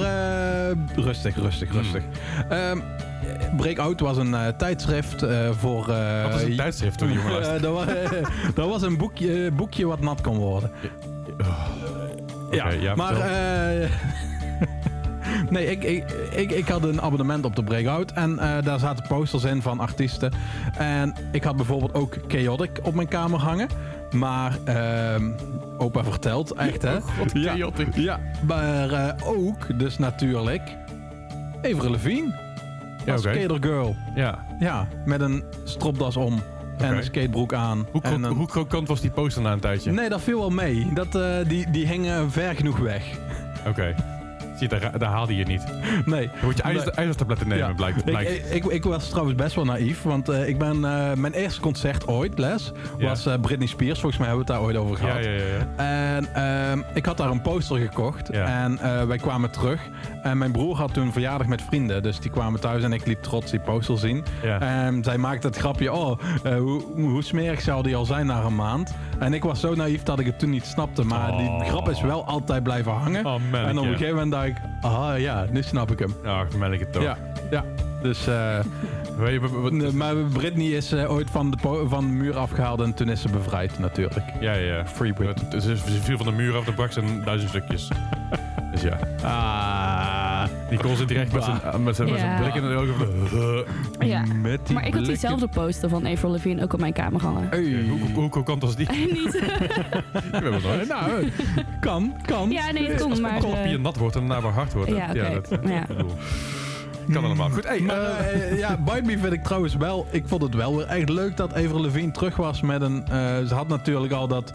rustig, 0.94 1.36
rustig, 1.36 1.72
rustig. 1.72 2.02
Ehm, 2.48 2.78
Breakout 3.56 4.00
was 4.00 4.16
een 4.16 4.36
tijdschrift 4.56 5.24
voor... 5.58 5.86
Wat 6.30 6.34
is 6.34 6.42
een 6.42 6.56
tijdschrift 6.56 7.00
luisteraar? 7.00 7.42
Eh, 7.56 7.62
dat, 7.62 7.72
was, 7.72 7.86
dat 8.54 8.68
was 8.68 8.82
een 8.82 8.96
boekje, 8.96 9.50
boekje 9.50 9.86
wat 9.86 10.00
nat 10.00 10.20
kon 10.20 10.36
worden. 10.36 10.70
Oké, 12.46 12.68
ja, 12.80 12.94
maar... 12.94 13.14
nee, 15.50 15.66
ik, 15.70 15.84
ik, 15.84 16.04
ik, 16.36 16.50
ik 16.50 16.68
had 16.68 16.82
een 16.82 17.00
abonnement 17.02 17.44
op 17.44 17.56
de 17.56 17.64
Breakout. 17.64 18.12
En 18.12 18.38
eh, 18.38 18.64
daar 18.64 18.78
zaten 18.78 19.04
posters 19.08 19.44
in 19.44 19.62
van 19.62 19.80
artiesten. 19.80 20.32
En 20.78 21.14
ik 21.32 21.44
had 21.44 21.56
bijvoorbeeld 21.56 21.94
ook 21.94 22.16
Chaotic 22.28 22.70
op 22.82 22.94
mijn 22.94 23.08
kamer 23.08 23.40
hangen. 23.40 23.68
Maar 24.12 24.58
ehm, 24.64 25.30
opa 25.78 26.04
vertelt, 26.04 26.52
echt 26.54 26.82
hè? 26.82 26.94
Wat 27.18 27.30
Ja. 27.32 27.52
chaotic. 27.54 27.94
Ja, 27.94 28.20
maar 28.46 28.90
eh, 28.92 29.28
ook 29.28 29.78
dus 29.78 29.98
natuurlijk 29.98 30.62
Avril 31.58 31.90
Lavigne. 31.90 32.34
Ja. 33.04 33.16
Skater 33.16 33.56
Girl. 33.60 33.96
Ja. 34.14 34.44
Ja, 34.58 34.88
met 35.04 35.20
een 35.20 35.44
stropdas 35.64 36.16
om 36.16 36.42
en 36.78 36.96
een 36.96 37.04
skatebroek 37.04 37.52
aan. 37.54 37.86
Hoe, 37.92 38.02
en 38.02 38.20
kro- 38.20 38.28
een- 38.28 38.36
hoe 38.36 38.46
krokant 38.46 38.88
was 38.88 39.00
die 39.00 39.10
poster 39.10 39.42
na 39.42 39.52
een 39.52 39.60
tijdje? 39.60 39.92
Nee, 39.92 40.08
dat 40.08 40.20
viel 40.20 40.38
wel 40.38 40.50
mee. 40.50 40.88
Dat, 40.94 41.14
eh, 41.14 41.22
die, 41.48 41.70
die 41.70 41.86
hingen 41.86 42.30
ver 42.30 42.54
genoeg 42.56 42.78
weg. 42.78 43.04
Oké. 43.68 43.94
Zie 44.58 44.68
daar, 44.68 44.98
daar 44.98 45.10
haalde 45.10 45.36
je 45.36 45.44
niet. 45.44 45.66
Dan 45.66 45.76
Nee. 46.04 46.30
moet 46.42 46.56
je 46.56 46.62
Nee. 46.62 46.90
ijzertabletten 46.90 47.48
nemen, 47.48 47.66
Ja. 47.68 47.72
blijkt. 47.74 47.98
Ik, 47.98 48.04
blijkt. 48.04 48.30
ik, 48.30 48.64
ik, 48.64 48.64
ik 48.72 48.84
was 48.84 49.08
trouwens 49.08 49.36
best 49.36 49.54
wel 49.54 49.64
naïef, 49.64 50.02
want 50.02 50.28
eh, 50.28 50.48
ik 50.48 50.58
ben, 50.58 50.84
eh, 50.84 51.12
mijn 51.12 51.32
eerste 51.32 51.60
concert 51.60 52.06
ooit, 52.08 52.38
Les, 52.38 52.72
was 52.98 53.26
eh, 53.26 53.34
Britney 53.40 53.66
Spears. 53.66 54.00
Volgens 54.00 54.20
mij 54.20 54.28
hebben 54.28 54.46
we 54.46 54.52
het 54.52 54.60
daar 54.60 54.68
ooit 54.70 54.76
over 54.76 54.96
gehad. 54.96 55.24
ja, 55.24 55.30
ja, 55.30 55.42
ja. 55.76 55.84
En 56.16 56.34
ehm, 56.34 56.82
ik 56.94 57.04
had 57.06 57.16
daar 57.16 57.30
een 57.30 57.42
poster 57.42 57.78
gekocht 57.78 58.30
en 58.30 58.78
wij 59.08 59.16
kwamen 59.18 59.50
terug. 59.50 59.80
En 60.22 60.38
mijn 60.38 60.52
broer 60.52 60.76
had 60.76 60.94
toen 60.94 61.12
verjaardag 61.12 61.46
met 61.46 61.62
vrienden, 61.62 62.02
dus 62.02 62.20
die 62.20 62.30
kwamen 62.30 62.60
thuis 62.60 62.82
en 62.82 62.92
ik 62.92 63.06
liep 63.06 63.22
trots 63.22 63.50
die 63.50 63.60
poster 63.60 63.98
zien. 63.98 64.24
En 64.60 65.04
zij 65.04 65.18
maakte 65.18 65.46
het 65.46 65.56
grapje, 65.56 65.92
oh, 65.92 66.18
hoe, 66.42 66.82
hoe 66.94 67.22
smerig 67.22 67.60
zou 67.60 67.82
die 67.82 67.96
al 67.96 68.04
zijn 68.04 68.26
na 68.26 68.42
een 68.42 68.54
maand? 68.54 68.94
En 69.18 69.34
ik 69.34 69.42
was 69.42 69.60
zo 69.60 69.74
naïef 69.74 70.02
dat 70.02 70.18
ik 70.18 70.26
het 70.26 70.38
toen 70.38 70.50
niet 70.50 70.64
snapte, 70.64 71.04
maar 71.04 71.30
Oh. 71.30 71.38
die 71.38 71.68
grap 71.68 71.88
is 71.88 72.00
wel 72.00 72.24
altijd 72.24 72.62
blijven 72.62 72.92
hangen. 72.92 73.26
Oh, 73.26 73.34
en 73.52 73.78
op 73.78 73.84
een 73.84 73.90
gegeven 73.90 74.14
moment 74.14 74.32
dacht 74.32 74.46
ik, 74.46 74.56
ah 74.80 75.18
ja, 75.20 75.46
nu 75.50 75.62
snap 75.62 75.90
ik 75.90 75.98
hem. 75.98 76.14
Ach, 76.24 76.56
meen 76.56 76.72
ik 76.72 76.80
het 76.80 76.92
toch. 76.92 77.02
Ja, 77.02 77.16
ja. 77.50 77.64
Dus, 78.02 78.26
eh, 78.26 78.58
maar 79.94 80.14
Britney 80.14 80.66
is 80.66 80.92
eh, 80.92 81.10
ooit 81.12 81.30
van 81.30 81.50
de, 81.50 81.84
van 81.88 82.06
de 82.06 82.12
muur 82.12 82.36
afgehaald 82.36 82.80
en 82.80 82.94
toen 82.94 83.08
is 83.08 83.20
ze 83.20 83.28
bevrijd 83.28 83.78
natuurlijk. 83.78 84.26
ja, 84.40 84.52
ja. 84.52 84.86
Free 84.86 85.12
Britney. 85.12 85.60
Ze 85.60 85.76
ze 85.76 86.02
viel 86.02 86.16
van 86.16 86.26
de 86.26 86.32
muur 86.32 86.56
af 86.56 86.66
en 86.66 86.74
brak 86.74 86.92
ze 86.92 87.00
in 87.00 87.22
duizend 87.24 87.50
stukjes. 87.50 87.88
dus 88.80 88.90
ja. 88.90 88.98
Ah, 89.22 90.48
Die 90.68 90.78
kon 90.78 90.96
zit 90.96 91.08
direct 91.08 91.32
met 91.32 91.44
zijn, 91.44 91.82
met 91.82 91.96
zijn, 91.96 92.10
met 92.10 92.18
zijn 92.18 92.32
Ja. 92.32 92.40
blik 92.40 92.54
in 92.54 92.68
de 92.68 92.74
ogen. 92.74 92.94
van, 93.98 94.06
Ja. 94.06 94.22
met 94.42 94.66
die 94.66 94.74
Maar 94.74 94.86
ik 94.86 94.92
had 94.94 95.02
blikken. 95.02 95.02
diezelfde 95.04 95.48
poster 95.48 95.88
van 95.88 96.06
Avril 96.06 96.30
Lavigne 96.30 96.62
ook 96.62 96.72
op 96.72 96.80
mijn 96.80 96.92
kamer 96.92 97.20
hangen. 97.20 97.46
Hey. 97.50 97.84
Hoe, 97.88 97.98
hoe, 98.00 98.10
hoe 98.14 98.28
krokant 98.28 98.62
was 98.62 98.76
die? 98.76 98.88
Niet. 99.12 99.34
Ik 100.32 100.42
weet 100.42 100.52
het 100.52 100.62
nooit. 100.62 100.88
Nou, 100.88 101.28
kan, 101.80 102.14
kan. 102.26 102.50
Ja, 102.50 102.70
nee, 102.72 102.82
het 102.88 103.02
Als 103.02 103.12
kon, 103.12 103.20
maar... 103.20 103.34
het 103.34 103.44
eh, 103.44 103.78
nat 103.78 103.96
wordt 103.96 104.16
en 104.16 104.26
daarna 104.26 104.42
weer 104.42 104.52
hard 104.52 104.72
wordt. 104.72 104.90
Ja, 104.90 105.06
oké. 105.10 105.40
dat, 105.48 105.58
Ja. 105.68 105.80
ik 105.80 105.86
bedoel, 105.86 106.12
kan 107.12 107.24
allemaal. 107.24 107.50
Goed, 107.50 107.66
hey, 107.66 107.80
Maar 107.80 107.96
eh, 107.96 108.50
eh, 108.52 108.58
ja, 108.58 108.76
Bite 108.76 109.02
Me 109.02 109.18
vind 109.18 109.32
ik 109.32 109.42
trouwens 109.44 109.76
wel. 109.76 110.06
Ik 110.10 110.22
vond 110.26 110.42
het 110.42 110.54
wel 110.54 110.76
weer 110.76 110.86
echt 110.86 111.08
leuk 111.08 111.36
dat 111.36 111.54
Avril 111.54 112.10
terug 112.10 112.36
was 112.36 112.60
met 112.60 112.82
een. 112.82 113.04
eh, 113.08 113.44
ze 113.46 113.54
had 113.54 113.68
natuurlijk 113.68 114.12
al 114.12 114.28
dat 114.28 114.52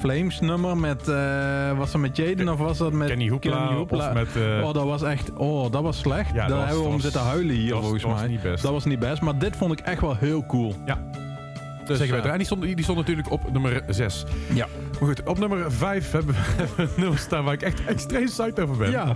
Flames 0.00 0.40
nummer 0.40 0.76
met. 0.76 1.06
was 1.76 1.90
dat 1.92 2.00
met 2.00 2.16
Jaden 2.16 2.48
of 2.48 2.58
was 2.58 2.78
dat 2.78 2.92
met 2.92 3.08
Kenny 3.08 3.28
Hoopla, 3.30 3.78
of 3.78 4.12
met... 4.12 4.28
Oh, 4.62 4.72
dat 4.72 4.84
was 4.84 5.02
echt. 5.02 5.32
Oh, 5.36 5.72
dat 5.72 5.82
was 5.82 5.98
slecht. 5.98 6.34
Ja, 6.34 6.46
Daar 6.46 6.56
was- 6.58 6.66
hebben 6.66 6.84
we 6.84 6.90
om 6.90 7.00
zitten 7.00 7.20
huilen 7.20 7.54
hier 7.54 7.72
was- 7.72 7.80
volgens 7.80 8.02
dat 8.02 8.10
was 8.10 8.20
mij. 8.20 8.30
niet 8.30 8.42
best. 8.42 8.62
Dat 8.62 8.72
was 8.72 8.84
niet 8.84 8.98
best. 8.98 9.20
Maar 9.20 9.38
dit 9.38 9.56
vond 9.56 9.72
ik 9.72 9.80
echt 9.80 10.00
wel 10.00 10.16
heel 10.16 10.46
cool. 10.46 10.74
Dus, 11.86 11.98
Zeker 11.98 12.14
eh, 12.14 12.20
weten. 12.20 12.30
En 12.32 12.36
die 12.38 12.46
stond, 12.46 12.62
die 12.62 12.82
stond 12.82 12.98
natuurlijk 12.98 13.30
op 13.30 13.52
nummer 13.52 13.82
6. 13.88 14.24
Ja. 14.54 14.66
Maar 15.00 15.08
goed, 15.08 15.22
op 15.28 15.38
nummer 15.38 15.72
5 15.72 16.10
hebben 16.10 16.34
we 16.34 16.40
hebben 16.56 16.76
we 16.76 16.82
een 16.82 16.88
nummer 16.96 17.18
staan 17.18 17.44
waar 17.44 17.54
ik 17.54 17.62
echt 17.62 17.84
extreem 17.86 18.24
psyched 18.24 18.60
over 18.60 18.76
ben. 18.76 18.90
Ja, 18.90 19.12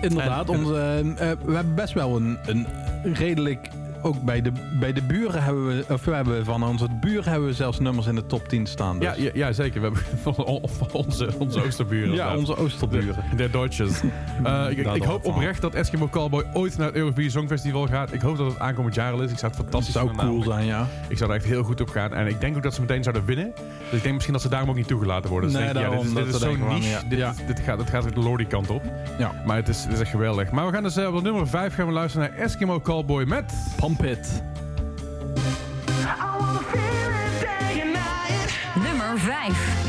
inderdaad. 0.00 0.48
En- 0.48 0.58
onze, 0.58 1.02
eh, 1.16 1.30
we 1.44 1.54
hebben 1.54 1.74
best 1.74 1.92
wel 1.92 2.16
een, 2.16 2.38
een 2.46 2.66
redelijk... 3.14 3.68
Ook 4.02 4.22
bij 4.22 4.42
de, 4.42 4.52
bij 4.80 4.92
de 4.92 5.02
buren 5.02 5.42
hebben 5.42 5.66
we... 5.66 5.84
Of 5.88 6.04
we 6.04 6.14
hebben 6.14 6.44
van 6.44 6.62
onze 6.62 6.86
buren 7.00 7.30
hebben 7.30 7.48
we 7.48 7.54
zelfs 7.54 7.78
nummers 7.78 8.06
in 8.06 8.14
de 8.14 8.26
top 8.26 8.48
10 8.48 8.66
staan. 8.66 8.98
Dus. 8.98 9.16
Ja, 9.16 9.22
ja, 9.22 9.30
ja, 9.34 9.52
zeker. 9.52 9.80
We 9.80 9.86
hebben 9.86 10.04
van 10.34 10.44
on- 10.44 10.68
van 10.68 10.88
onze, 10.92 11.28
onze 11.38 11.64
oosterburen. 11.64 12.14
Ja, 12.14 12.36
onze 12.36 12.56
Oosterburen. 12.56 13.24
De, 13.36 13.50
de. 13.50 13.68
Eh, 14.44 14.70
ik, 14.70 14.82
wel 14.82 15.04
hoop 15.04 15.24
oprecht 15.24 15.60
dat 15.60 15.74
Eskimo 15.74 16.08
Callboy 16.08 16.44
ooit 16.52 16.78
naar 16.78 16.86
het 16.86 16.96
Eurovisie 16.96 17.30
Songfestival 17.30 17.86
gaat. 17.86 18.12
Ik 18.12 18.20
hoop 18.20 18.36
dat 18.36 18.46
het 18.46 18.58
aankomend 18.58 18.94
jaar 18.94 19.12
al 19.12 19.22
is. 19.22 19.30
Ik 19.30 19.38
zou 19.38 19.52
het 19.52 19.60
fantastisch 19.60 19.92
zou 19.92 20.06
vinden 20.08 20.26
cool 20.26 20.38
namelijk. 20.38 20.60
zijn, 20.60 20.78
ja. 20.78 20.86
Ik 21.08 21.18
zou 21.18 21.30
er 21.30 21.36
echt 21.36 21.44
heel 21.44 21.62
goed 21.62 21.80
op 21.80 21.88
gaan. 21.88 22.14
En 22.14 22.26
ik 22.26 22.40
denk 22.40 22.56
ook 22.56 22.62
dat 22.62 22.74
ze 22.74 22.80
meteen 22.80 23.02
zouden 23.02 23.24
winnen. 23.24 23.52
Dus 23.54 23.96
ik 23.96 24.02
denk 24.02 24.14
misschien 24.14 24.32
dat 24.32 24.42
ze 24.42 24.48
daarom 24.48 24.68
ook 24.70 24.76
niet 24.76 24.86
toegelaten 24.88 25.30
worden. 25.30 25.50
Dus 25.50 25.58
Nee, 25.58 25.72
denk 25.72 25.86
ik, 25.86 25.92
ja, 25.92 25.96
dit 25.96 26.06
is, 26.06 26.12
daarom 26.12 26.26
dit 26.26 26.34
is 26.34 26.40
zo'n 26.40 26.74
niche. 26.74 27.08
Dit, 27.08 27.18
ja. 27.18 27.34
dit, 27.46 27.60
gaat, 27.60 27.78
dit 27.78 27.90
gaat 27.90 28.14
de 28.14 28.20
Lordy 28.20 28.46
kant 28.46 28.70
op. 28.70 28.82
Ja. 29.18 29.42
Maar 29.46 29.56
het 29.56 29.68
is, 29.68 29.84
het 29.84 29.92
is 29.92 30.00
echt 30.00 30.10
geweldig. 30.10 30.50
Maar 30.50 30.66
we 30.66 30.72
gaan 30.72 30.82
dus 30.82 30.96
eh, 30.96 31.14
op 31.14 31.22
nummer 31.22 31.48
5 31.48 31.74
gaan 31.74 31.86
we 31.86 31.92
luisteren 31.92 32.30
naar 32.30 32.38
Eskimo 32.38 32.80
Callboy 32.80 33.24
met... 33.24 33.52
it. 33.98 34.24
Nummer 38.76 39.18
5. 39.18 39.79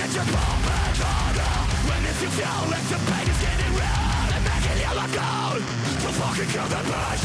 The 0.00 0.14
your 0.14 0.24
that 0.24 0.24
you're 0.24 0.32
pumping 0.32 0.96
harder. 1.04 1.52
When 1.88 2.02
if 2.08 2.22
you 2.22 2.30
feel 2.32 2.62
like 2.70 2.86
the 2.88 2.98
pain 3.10 3.26
is 3.28 3.40
getting 3.40 3.72
real 3.76 4.30
and 4.32 4.42
making 4.48 4.78
you 4.80 4.92
let 4.96 5.10
go, 5.12 5.60
to 5.60 6.08
fucking 6.16 6.48
kill 6.48 6.68
the 6.68 6.80
bitch. 6.88 7.24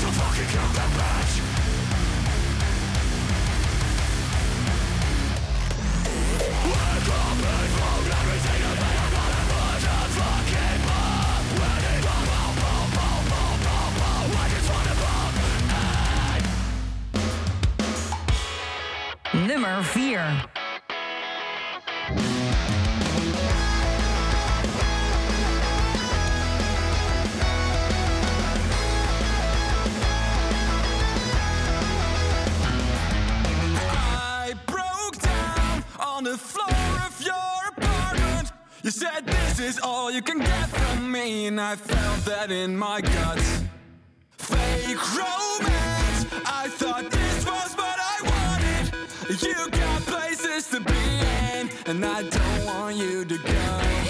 To 0.00 0.08
fucking 0.18 0.48
kill 0.48 0.70
the 0.78 0.86
bitch. 0.96 1.34
Wake 6.68 7.08
up 7.08 7.38
and 7.52 7.70
from 7.76 8.02
everything 8.18 8.60
you 8.64 8.72
made 8.80 8.98
up 9.04 9.16
on 9.18 9.30
and 9.36 10.12
fucking 10.16 10.97
your 37.20 37.34
apartment. 37.76 38.52
You 38.82 38.90
said 38.90 39.26
this 39.26 39.60
is 39.60 39.80
all 39.82 40.10
you 40.10 40.20
can 40.20 40.40
get 40.40 40.68
from 40.68 41.10
me, 41.10 41.46
and 41.46 41.58
I 41.58 41.76
felt 41.76 42.24
that 42.26 42.50
in 42.50 42.76
my 42.76 43.00
guts. 43.00 43.62
Fake 44.36 45.16
romance, 45.16 46.26
I 46.44 46.68
thought 46.68 47.17
and 51.88 52.04
I 52.04 52.22
don't 52.22 52.66
want 52.66 52.96
you 52.96 53.24
to 53.24 53.38
go. 53.38 54.07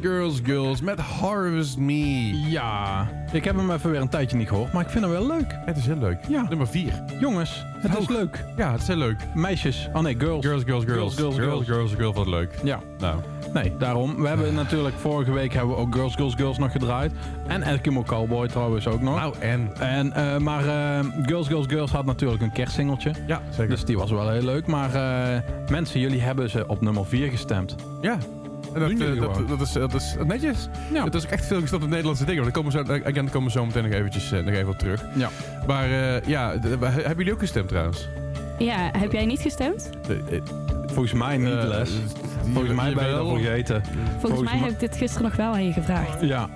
Girls, 0.00 0.38
girls, 0.40 0.40
girls 0.44 0.80
met 0.80 0.98
Harvest 1.00 1.78
Me. 1.78 2.40
Ja, 2.50 3.08
ik 3.32 3.44
heb 3.44 3.56
hem 3.56 3.70
even 3.70 3.90
weer 3.90 4.00
een 4.00 4.08
tijdje 4.08 4.36
niet 4.36 4.48
gehoord, 4.48 4.72
maar 4.72 4.82
ik 4.84 4.90
vind 4.90 5.04
hem 5.04 5.12
wel 5.12 5.26
leuk. 5.26 5.58
Het 5.64 5.76
is 5.76 5.86
heel 5.86 5.96
leuk. 5.98 6.18
Ja. 6.28 6.46
Nummer 6.48 6.66
4. 6.66 7.04
Jongens, 7.20 7.64
het 7.78 7.98
is 7.98 8.08
leuk. 8.08 8.44
Ja, 8.56 8.72
het 8.72 8.80
is 8.80 8.86
heel 8.86 8.96
leuk. 8.96 9.16
Meisjes, 9.34 9.88
oh 9.92 10.02
nee, 10.02 10.14
girls. 10.18 10.46
Girls, 10.46 10.62
girls, 10.64 10.84
girls. 10.84 11.14
Girls, 11.14 11.34
girls, 11.34 11.34
girls, 11.36 11.66
girls, 11.66 11.92
girls, 11.94 12.14
wat 12.16 12.26
leuk. 12.26 12.54
Ja, 12.64 12.80
Nou, 12.98 13.20
nee, 13.54 13.76
daarom. 13.78 14.16
We 14.22 14.28
hebben 14.28 14.54
natuurlijk 14.54 14.94
vorige 14.98 15.32
week 15.32 15.52
hebben 15.52 15.74
we 15.74 15.80
ook 15.80 15.94
Girls, 15.94 16.14
Girls, 16.14 16.34
Girls 16.34 16.58
nog 16.58 16.72
gedraaid. 16.72 17.12
En 17.46 17.62
Eskimo 17.62 18.02
Cowboy 18.02 18.48
trouwens 18.48 18.86
ook 18.88 19.00
nog. 19.00 19.16
nou 19.16 19.34
en. 19.40 19.70
En, 19.80 20.12
eh, 20.12 20.38
maar 20.38 20.66
eh, 20.66 21.04
Girls, 21.26 21.46
Girls, 21.48 21.66
Girls 21.66 21.90
had 21.90 22.04
natuurlijk 22.04 22.42
een 22.42 22.52
kerstsingeltje. 22.52 23.12
Ja, 23.26 23.42
zeker. 23.50 23.68
Dus 23.68 23.84
die 23.84 23.98
was 23.98 24.10
wel 24.10 24.30
heel 24.30 24.42
leuk. 24.44 24.66
Maar 24.66 24.94
eh, 24.94 25.40
mensen, 25.70 26.00
jullie 26.00 26.20
hebben 26.20 26.50
ze 26.50 26.68
op 26.68 26.80
nummer 26.80 27.06
4 27.06 27.30
gestemd. 27.30 27.74
ja. 28.00 28.18
En 28.74 28.80
dat, 28.80 28.90
eh, 28.90 29.20
dat, 29.20 29.48
dat, 29.48 29.60
is, 29.60 29.72
dat 29.72 29.94
is 29.94 30.14
netjes. 30.26 30.68
Ja. 30.92 31.04
Het 31.04 31.14
is 31.14 31.24
ook 31.24 31.30
echt 31.30 31.46
veel 31.46 31.60
gestemd 31.60 31.82
op 31.82 31.88
Nederlandse 31.88 32.24
dingen. 32.24 32.42
Daar 32.42 32.52
komen 32.52 32.72
we 32.72 32.78
zo, 32.86 32.92
again, 32.92 33.14
daar 33.14 33.24
komen 33.30 33.44
we 33.44 33.50
zo 33.58 33.66
meteen 33.66 33.82
nog 33.82 33.92
eventjes 33.92 34.32
eh, 34.32 34.44
nog 34.44 34.54
even 34.54 34.68
op 34.68 34.78
terug. 34.78 35.04
Ja. 35.14 35.28
Maar 35.66 35.84
eh, 35.84 36.20
ja, 36.26 36.50
hebben 36.60 37.16
jullie 37.16 37.32
ook 37.32 37.38
gestemd 37.38 37.68
trouwens? 37.68 38.08
Ja, 38.58 38.90
heb 38.98 39.12
jij 39.12 39.24
niet 39.26 39.40
gestemd? 39.40 39.90
Eh, 40.08 40.36
eh, 40.36 40.42
Volgens 40.86 41.12
mij 41.12 41.36
niet, 41.36 41.48
eh, 41.48 41.64
Les. 41.68 41.90
Volgens 42.52 42.74
mij 42.74 42.94
ben 42.94 43.06
je 43.06 43.10
dat 43.14 43.24
wel. 43.26 43.36
vergeten. 43.36 43.82
Volgens, 44.18 44.42
mij 44.50 44.58
heb 44.58 44.70
ik 44.70 44.80
dit 44.80 44.96
gisteren 44.96 45.22
nog 45.22 45.36
wel 45.36 45.52
aan 45.52 45.64
je 45.66 45.72
gevraagd. 45.72 46.20
Ja. 46.20 46.48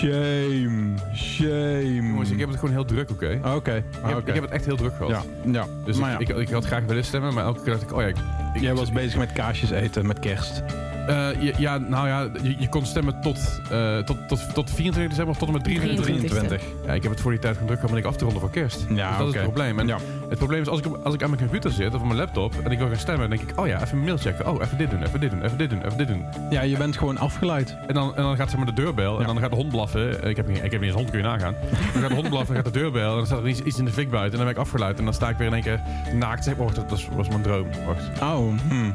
Shame. 0.00 0.94
Shame. 1.14 1.92
Jongens, 2.08 2.30
ik 2.30 2.38
heb 2.38 2.48
het 2.48 2.58
gewoon 2.58 2.74
heel 2.74 2.84
druk, 2.84 3.10
oké? 3.10 3.40
Oké. 3.54 3.74
Ik, 3.76 3.82
heb- 3.92 4.04
Ah, 4.04 4.16
oké. 4.16 4.28
ik 4.28 4.34
heb 4.34 4.42
het 4.42 4.52
echt 4.52 4.64
heel 4.64 4.76
druk 4.76 4.92
gehad. 4.96 5.10
Ja, 5.44 5.50
ja. 5.52 5.66
Dus 5.84 5.96
maar 5.96 6.20
ik, 6.20 6.28
ja, 6.28 6.34
ik, 6.34 6.40
ik 6.40 6.50
had 6.54 6.64
graag 6.64 6.84
willen 6.84 7.04
stemmen, 7.04 7.34
maar 7.34 7.44
elke 7.44 7.62
keer 7.62 7.70
dacht 7.72 7.82
ik, 7.82 7.92
oh 7.92 8.00
ja, 8.00 8.06
ik, 8.06 8.16
ik- 8.54 8.60
jij 8.60 8.74
was 8.74 8.92
bezig 8.92 9.18
met 9.18 9.32
kaasjes 9.32 9.70
eten 9.70 10.06
met 10.06 10.18
kerst. 10.18 10.62
Eh, 11.06 11.28
je- 11.42 11.54
ja, 11.58 11.78
nou 11.78 12.08
ja, 12.08 12.28
je, 12.42 12.54
je 12.58 12.68
kon 12.68 12.86
stemmen 12.86 13.20
tot, 13.20 13.60
eh, 13.70 13.98
tot, 13.98 14.16
tot, 14.28 14.54
tot 14.54 14.70
24 14.70 15.08
december 15.08 15.32
of 15.34 15.38
tot 15.38 15.48
en 15.48 15.54
met 15.54 15.64
23. 15.64 16.04
23. 16.04 16.62
Ja, 16.86 16.92
ik 16.92 17.02
heb 17.02 17.10
het 17.12 17.20
voor 17.20 17.30
die 17.30 17.40
tijd 17.40 17.56
gedrukt 17.56 17.80
gewoon 17.80 17.94
ben 17.94 18.04
ik 18.04 18.08
af 18.10 18.16
te 18.16 18.24
ronden 18.24 18.40
voor 18.42 18.50
kerst. 18.50 18.86
Ja, 18.94 19.08
dus 19.08 19.18
dat 19.18 19.26
is 19.28 19.34
het 19.34 19.42
probleem. 19.42 19.78
En 19.78 19.86
Ja. 19.86 19.98
het 20.28 20.38
probleem 20.38 20.60
is, 20.60 20.68
als 20.68 20.78
ik, 20.80 20.86
als 21.04 21.14
ik 21.14 21.22
aan 21.22 21.30
mijn 21.30 21.42
computer 21.42 21.70
zit 21.70 21.94
of 21.94 22.00
op 22.00 22.06
mijn 22.06 22.18
laptop 22.18 22.54
en 22.64 22.70
ik 22.70 22.78
wil 22.78 22.86
gaan 22.88 22.96
stemmen, 22.96 23.28
dan 23.28 23.38
denk 23.38 23.50
ik, 23.50 23.60
oh 23.60 23.66
ja, 23.66 23.82
even 23.82 23.98
een 23.98 24.04
mail 24.04 24.16
checken. 24.16 24.48
Oh, 24.48 24.62
even 24.62 24.78
dit 24.78 24.90
doen, 24.90 25.02
even 25.02 25.20
dit 25.20 25.30
doen, 25.30 25.42
even 25.44 25.58
dit 25.58 25.70
doen, 25.70 25.84
even 25.84 25.98
dit 25.98 26.08
doen. 26.08 26.24
Ja, 26.50 26.62
je 26.62 26.76
bent 26.76 26.96
gewoon 26.96 27.18
afgeleid. 27.18 27.76
En 27.86 27.94
dan, 27.94 28.16
en 28.16 28.22
dan 28.22 28.36
gaat 28.36 28.48
zeg 28.50 28.56
maar 28.58 28.66
de 28.74 28.82
deurbel 28.82 29.14
en 29.14 29.20
Ja. 29.20 29.26
dan 29.26 29.38
gaat 29.38 29.50
de 29.50 29.56
hond 29.56 29.68
blaffen. 29.68 29.89
Ik 29.94 30.36
heb, 30.36 30.46
niet, 30.48 30.64
ik 30.64 30.70
heb 30.70 30.80
niet 30.80 30.90
eens 30.90 30.98
hond, 30.98 31.10
kun 31.10 31.18
je 31.18 31.24
nagaan. 31.24 31.54
Dan 31.92 32.00
gaat 32.02 32.08
de 32.08 32.14
hond 32.14 32.28
blaffen, 32.28 32.54
gaat 32.54 32.64
de 32.64 32.70
deurbel 32.70 33.10
en 33.10 33.16
dan 33.16 33.26
staat 33.26 33.38
er 33.38 33.48
iets, 33.48 33.60
iets 33.60 33.78
in 33.78 33.84
de 33.84 33.92
fik 33.92 34.10
buiten. 34.10 34.32
En 34.32 34.44
dan 34.44 34.54
ben 34.54 34.62
ik 34.62 34.68
afgeleid 34.68 34.98
en 34.98 35.04
dan 35.04 35.14
sta 35.14 35.28
ik 35.28 35.36
weer 35.36 35.46
in 35.46 35.52
één 35.54 35.62
keer 35.62 35.80
naakt. 36.14 36.44
Zeg, 36.44 36.54
wacht, 36.56 36.74
dat 36.74 36.90
was, 36.90 37.08
was 37.12 37.28
mijn 37.28 37.42
droom. 37.42 37.66
Wacht. 37.86 38.22
Oh, 38.22 38.58
hm. 38.68 38.90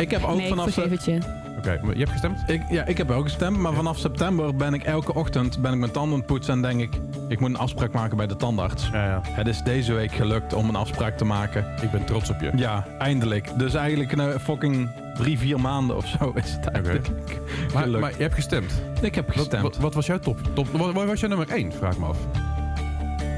Ik 0.00 0.10
heb 0.10 0.24
ook 0.24 0.36
nee, 0.36 0.48
vanaf... 0.48 0.78
Oké, 1.60 1.80
maar 1.82 1.92
je 1.92 1.98
hebt 1.98 2.10
gestemd? 2.10 2.42
Ik, 2.46 2.62
ja, 2.70 2.84
ik 2.84 2.98
heb 2.98 3.10
ook 3.10 3.24
gestemd, 3.24 3.56
maar 3.56 3.72
vanaf 3.72 3.98
september 3.98 4.56
ben 4.56 4.74
ik 4.74 4.82
elke 4.82 5.14
ochtend 5.14 5.62
ben 5.62 5.72
ik 5.72 5.78
mijn 5.78 5.90
tanden 5.90 6.12
aan 6.12 6.18
het 6.18 6.26
poetsen 6.26 6.54
en 6.54 6.62
denk 6.62 6.80
ik, 6.80 7.00
ik 7.28 7.40
moet 7.40 7.48
een 7.48 7.56
afspraak 7.56 7.92
maken 7.92 8.16
bij 8.16 8.26
de 8.26 8.36
tandarts. 8.36 8.88
Ja, 8.92 9.04
ja. 9.04 9.20
Het 9.24 9.46
is 9.46 9.62
deze 9.62 9.92
week 9.92 10.12
gelukt 10.12 10.52
om 10.52 10.68
een 10.68 10.76
afspraak 10.76 11.16
te 11.16 11.24
maken. 11.24 11.66
Ik 11.82 11.90
ben 11.90 12.04
trots 12.04 12.30
op 12.30 12.40
je. 12.40 12.50
Ja, 12.54 12.86
eindelijk. 12.98 13.48
Dus 13.58 13.74
eigenlijk 13.74 14.12
een 14.12 14.40
fucking 14.40 14.88
drie, 15.14 15.38
vier 15.38 15.60
maanden 15.60 15.96
of 15.96 16.06
zo 16.06 16.32
is 16.34 16.52
het 16.52 16.66
eigenlijk 16.66 17.08
Maar, 17.72 17.82
gelukt. 17.82 18.00
maar 18.00 18.10
je 18.16 18.22
hebt 18.22 18.34
gestemd. 18.34 18.72
ik 19.00 19.14
heb 19.14 19.30
gestemd. 19.30 19.62
wat, 19.62 19.76
wat 19.76 19.94
was 19.94 20.06
jouw 20.06 20.18
top? 20.18 20.38
top 20.54 20.68
wat, 20.72 20.92
wat 20.92 21.06
was 21.06 21.20
jouw 21.20 21.28
nummer 21.28 21.48
1? 21.50 21.72
Vraag 21.72 21.98
me 21.98 22.06
af. 22.06 22.18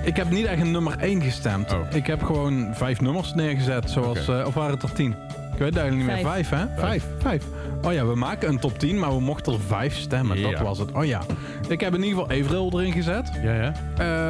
Ik 0.04 0.16
heb 0.16 0.30
niet 0.30 0.44
echt 0.46 0.60
een 0.60 0.70
nummer 0.70 0.98
1 0.98 1.22
gestemd. 1.22 1.72
Oh. 1.72 1.78
Ik 1.94 2.06
heb 2.06 2.22
gewoon 2.22 2.70
vijf 2.74 3.00
nummers 3.00 3.34
neergezet, 3.34 3.90
zoals, 3.90 4.28
eh, 4.28 4.42
of 4.46 4.54
waren 4.54 4.70
het 4.74 4.82
er 4.82 4.92
tien? 4.92 5.14
Ik 5.52 5.58
weet 5.58 5.68
het 5.74 5.76
eigenlijk 5.78 5.96
niet 5.96 6.06
meer. 6.22 6.32
Vijf. 6.32 6.48
Vijf, 6.48 6.68
hè? 6.74 6.80
Vijf. 6.80 7.04
Vijf. 7.18 7.44
Oh 7.82 7.92
ja, 7.92 8.06
we 8.06 8.14
maken 8.14 8.48
een 8.48 8.58
top 8.58 8.78
10, 8.78 8.98
maar 8.98 9.10
we 9.14 9.20
mochten 9.20 9.52
er 9.52 9.60
vijf 9.60 9.96
stemmen. 9.96 10.38
Ja. 10.38 10.50
Dat 10.50 10.60
was 10.60 10.78
het. 10.78 10.92
Oh 10.92 11.04
ja. 11.04 11.20
Ik 11.68 11.80
heb 11.80 11.94
in 11.94 12.02
ieder 12.02 12.18
geval 12.22 12.38
Avril 12.38 12.70
erin 12.80 12.92
gezet. 12.92 13.30
Ja, 13.42 13.54
ja. 13.54 13.72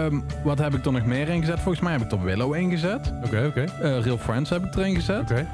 Ehm, 0.04 0.20
wat 0.44 0.58
heb 0.58 0.74
ik 0.74 0.84
er 0.84 0.92
nog 0.92 1.04
meer 1.04 1.28
ingezet? 1.28 1.60
Volgens 1.60 1.80
mij 1.84 1.92
heb 1.92 2.02
ik 2.02 2.12
er 2.12 2.22
Willow 2.22 2.54
ingezet. 2.54 3.12
Oké, 3.24 3.44
oké. 3.46 3.64
Eh 3.82 4.00
Real 4.00 4.18
Friends 4.18 4.50
heb 4.50 4.64
ik 4.64 4.74
erin 4.76 4.94
gezet. 4.94 5.20
Oké. 5.20 5.46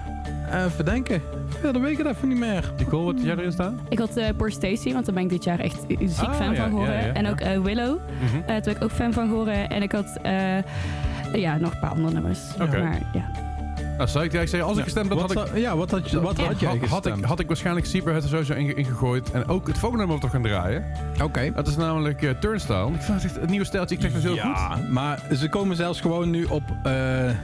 Eh, 0.50 0.64
even 0.64 0.84
denken. 0.84 1.22
Verder 1.60 1.82
weet 1.82 1.90
ik 1.90 1.98
het 1.98 2.06
even 2.06 2.28
niet 2.28 2.38
meer. 2.38 2.72
Nicole, 2.78 3.04
wat 3.14 3.22
jij 3.22 3.36
erin 3.36 3.52
staan? 3.52 3.80
Ik 3.88 3.98
had 3.98 4.16
eh 4.16 4.26
Poor 4.36 4.50
Stacy, 4.50 4.92
want 4.92 5.04
daar 5.06 5.14
ben 5.14 5.22
ik 5.24 5.28
dit 5.30 5.44
jaar 5.44 5.58
echt 5.60 5.80
ziek 5.88 6.00
Ah, 6.28 6.34
fan 6.34 6.50
ja, 6.50 6.54
van 6.60 6.68
geworden. 6.68 6.94
ja, 6.94 7.00
ja, 7.06 7.12
en 7.12 7.24
ja. 7.24 7.30
ook 7.30 7.40
eh, 7.40 7.60
Willow, 7.60 7.98
Mhm. 8.20 8.36
eh 8.36 8.46
daar 8.46 8.60
ben 8.60 8.76
ik 8.76 8.82
ook 8.82 8.90
fan 8.90 9.12
van 9.12 9.28
geworden. 9.28 9.68
En 9.70 9.82
ik 9.82 9.92
had 9.92 10.18
eh, 10.22 10.56
ja, 11.32 11.56
nog 11.56 11.72
een 11.72 11.80
paar 11.80 11.90
andere 11.90 12.12
nummers. 12.14 12.40
Oké. 12.60 12.78
Maar 12.82 12.98
ja, 13.12 13.30
Nou, 13.98 14.24
ik, 14.24 14.32
ja, 14.32 14.40
ik 14.40 14.48
zei, 14.48 14.62
als 14.62 14.76
ik 14.76 14.84
gestemd 14.84 15.08
had, 15.12 15.34
had 15.34 15.48
ik... 15.48 15.56
Ja, 15.56 15.76
wat 15.76 15.90
had, 15.90 16.10
je, 16.10 16.20
wat 16.20 16.36
had 16.36 16.60
jij 16.60 16.68
had, 16.68 16.88
had, 16.88 17.06
ik, 17.06 17.24
had 17.24 17.40
ik 17.40 17.46
waarschijnlijk 17.46 17.86
Zebrahead 17.86 18.22
er 18.22 18.28
sowieso 18.28 18.52
in- 18.52 18.76
ingegooid. 18.76 19.30
En 19.30 19.48
ook 19.48 19.66
het 19.66 19.78
volgende 19.78 20.06
nummer 20.06 20.24
we 20.24 20.32
gaan 20.32 20.42
draaien. 20.42 20.84
Oké. 21.22 21.52
Dat 21.54 21.66
is 21.66 21.76
namelijk 21.76 22.22
eh, 22.22 22.30
Turnstile. 22.40 22.86
Ik 22.92 23.02
vind 23.02 23.22
het 23.22 23.34
het 23.40 23.50
nieuwe 23.50 23.64
stijltje. 23.64 23.94
Ik 23.94 24.00
zeg 24.00 24.12
dat 24.12 24.22
heel 24.22 24.30
goed. 24.30 24.40
Ja, 24.40 24.78
maar 24.90 25.22
ze 25.36 25.48
komen 25.48 25.76
zelfs 25.76 26.00
gewoon 26.00 26.30
nu 26.30 26.44
op, 26.44 26.62
eh, 26.82 26.92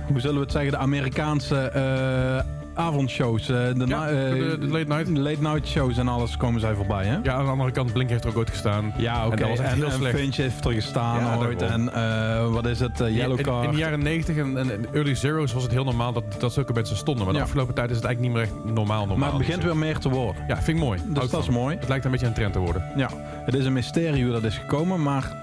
hoe 0.07 0.21
zullen 0.21 0.35
we 0.37 0.41
het 0.43 0.53
zeggen, 0.53 0.71
de 0.71 0.77
Amerikaanse 0.79 1.57
eh, 1.57 2.45
avondshows. 2.75 3.49
eh, 3.49 3.57
de, 3.75 3.85
Ja, 3.87 4.09
eh, 4.09 4.15
de- 4.33 4.57
de 4.61 4.67
late 4.69 4.85
night. 4.87 5.15
de 5.15 5.21
late 5.21 5.41
night 5.41 5.67
shows 5.67 5.99
en 5.99 6.09
alles 6.09 6.37
komen 6.37 6.61
zij 6.61 6.75
voorbij, 6.75 7.05
hè? 7.07 7.19
Ja, 7.23 7.33
aan 7.33 7.45
de 7.45 7.51
andere 7.51 7.71
kant, 7.71 7.93
Blink 7.93 8.11
heeft 8.11 8.25
er 8.25 8.31
ook 8.31 8.37
ooit 8.37 8.51
gestaan. 8.51 8.93
Ja, 8.97 9.27
oké. 9.27 9.43
En 9.45 9.65
En, 9.65 9.75
heel 9.75 9.85
en 9.85 9.93
slecht. 9.93 10.19
Finch 10.19 10.37
heeft 10.37 10.65
er 10.65 10.73
gestaan 10.73 11.19
Ja, 11.21 11.37
ooit. 11.37 11.63
En 11.63 11.93
eh, 11.95 12.53
wat 12.53 12.67
is 12.67 12.81
het, 12.81 12.99
Yellow 12.99 13.39
in, 13.39 13.45
Card. 13.45 13.65
in 13.65 13.71
de 13.71 13.77
jaren 13.77 14.03
90 14.03 14.37
en, 14.37 14.57
en 14.57 14.87
early 14.93 15.15
zeros 15.15 15.53
was 15.53 15.63
het 15.63 15.73
heel 15.73 15.85
normaal 15.85 16.13
dat, 16.13 16.25
dat 16.39 16.53
zulke 16.53 16.73
mensen 16.73 16.97
stonden. 16.97 17.25
Maar 17.25 17.33
de 17.33 17.39
Ja. 17.39 17.45
afgelopen 17.45 17.75
tijd 17.75 17.91
is 17.91 17.97
het 17.97 18.05
eigenlijk 18.05 18.35
niet 18.35 18.43
meer 18.45 18.53
echt 18.65 18.75
normaal 18.75 18.99
normaal. 18.99 19.17
maar 19.19 19.29
het 19.29 19.39
begint 19.47 19.63
weer 19.63 19.77
meer 19.77 19.99
te 19.99 20.09
worden. 20.09 20.45
Ja, 20.49 20.55
vind 20.63 20.77
ik 20.79 20.83
mooi. 20.85 21.01
Dus 21.07 21.31
dat 21.31 21.43
is 21.43 21.49
mooi. 21.49 21.77
Het 21.77 21.89
lijkt 21.89 22.05
een 22.05 22.11
beetje 22.11 22.27
een 22.27 22.35
trend 22.35 22.53
te 22.53 22.59
worden. 22.59 22.83
Ja, 22.97 23.09
het 23.45 23.55
is 23.55 23.65
een 23.65 23.73
mysterie 23.73 24.23
hoe 24.25 24.33
dat 24.33 24.43
is 24.45 24.59
gekomen, 24.59 25.03
maar... 25.03 25.37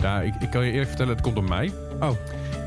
Ja, 0.00 0.20
ik, 0.20 0.34
ik 0.40 0.50
kan 0.50 0.64
je 0.64 0.70
eerlijk 0.70 0.88
vertellen, 0.88 1.12
het 1.12 1.22
komt 1.22 1.34
door 1.34 1.44
mij. 1.44 1.72
Oh, 2.00 2.10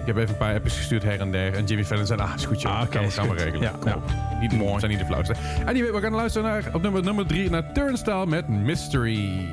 Ik 0.01 0.07
heb 0.07 0.17
even 0.17 0.29
een 0.29 0.37
paar 0.37 0.55
appjes 0.55 0.77
gestuurd 0.77 1.03
her 1.03 1.19
en 1.19 1.31
der. 1.31 1.53
En 1.53 1.65
Jimmy 1.65 1.85
Fallon 1.85 2.05
zei, 2.05 2.19
ah, 2.19 2.31
is 2.35 2.45
goed 2.45 2.61
joh. 2.61 2.75
Ah, 2.75 2.81
oké, 2.81 2.91
gaan 2.91 3.01
we, 3.01 3.07
is 3.07 3.13
gaan 3.13 3.23
we 3.23 3.31
goed. 3.31 3.41
regelen. 3.41 3.61
Ja, 3.61 3.75
Kom 3.79 3.89
ja. 3.89 3.95
op. 3.95 4.03
Niet, 4.39 4.51
Mooi. 4.51 4.79
Zijn 4.79 4.91
niet 4.91 4.99
de 4.99 5.05
flauwste. 5.05 5.35
Anyway, 5.65 5.91
we 5.91 5.99
gaan 6.01 6.13
luisteren 6.13 6.49
naar, 6.49 6.63
op 6.73 6.81
nummer, 6.81 7.03
nummer 7.03 7.25
drie 7.25 7.49
naar 7.49 7.73
Turnstile 7.73 8.25
met 8.25 8.47
Mystery. 8.47 9.47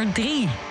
Nummer 0.00 0.14
3. 0.14 0.69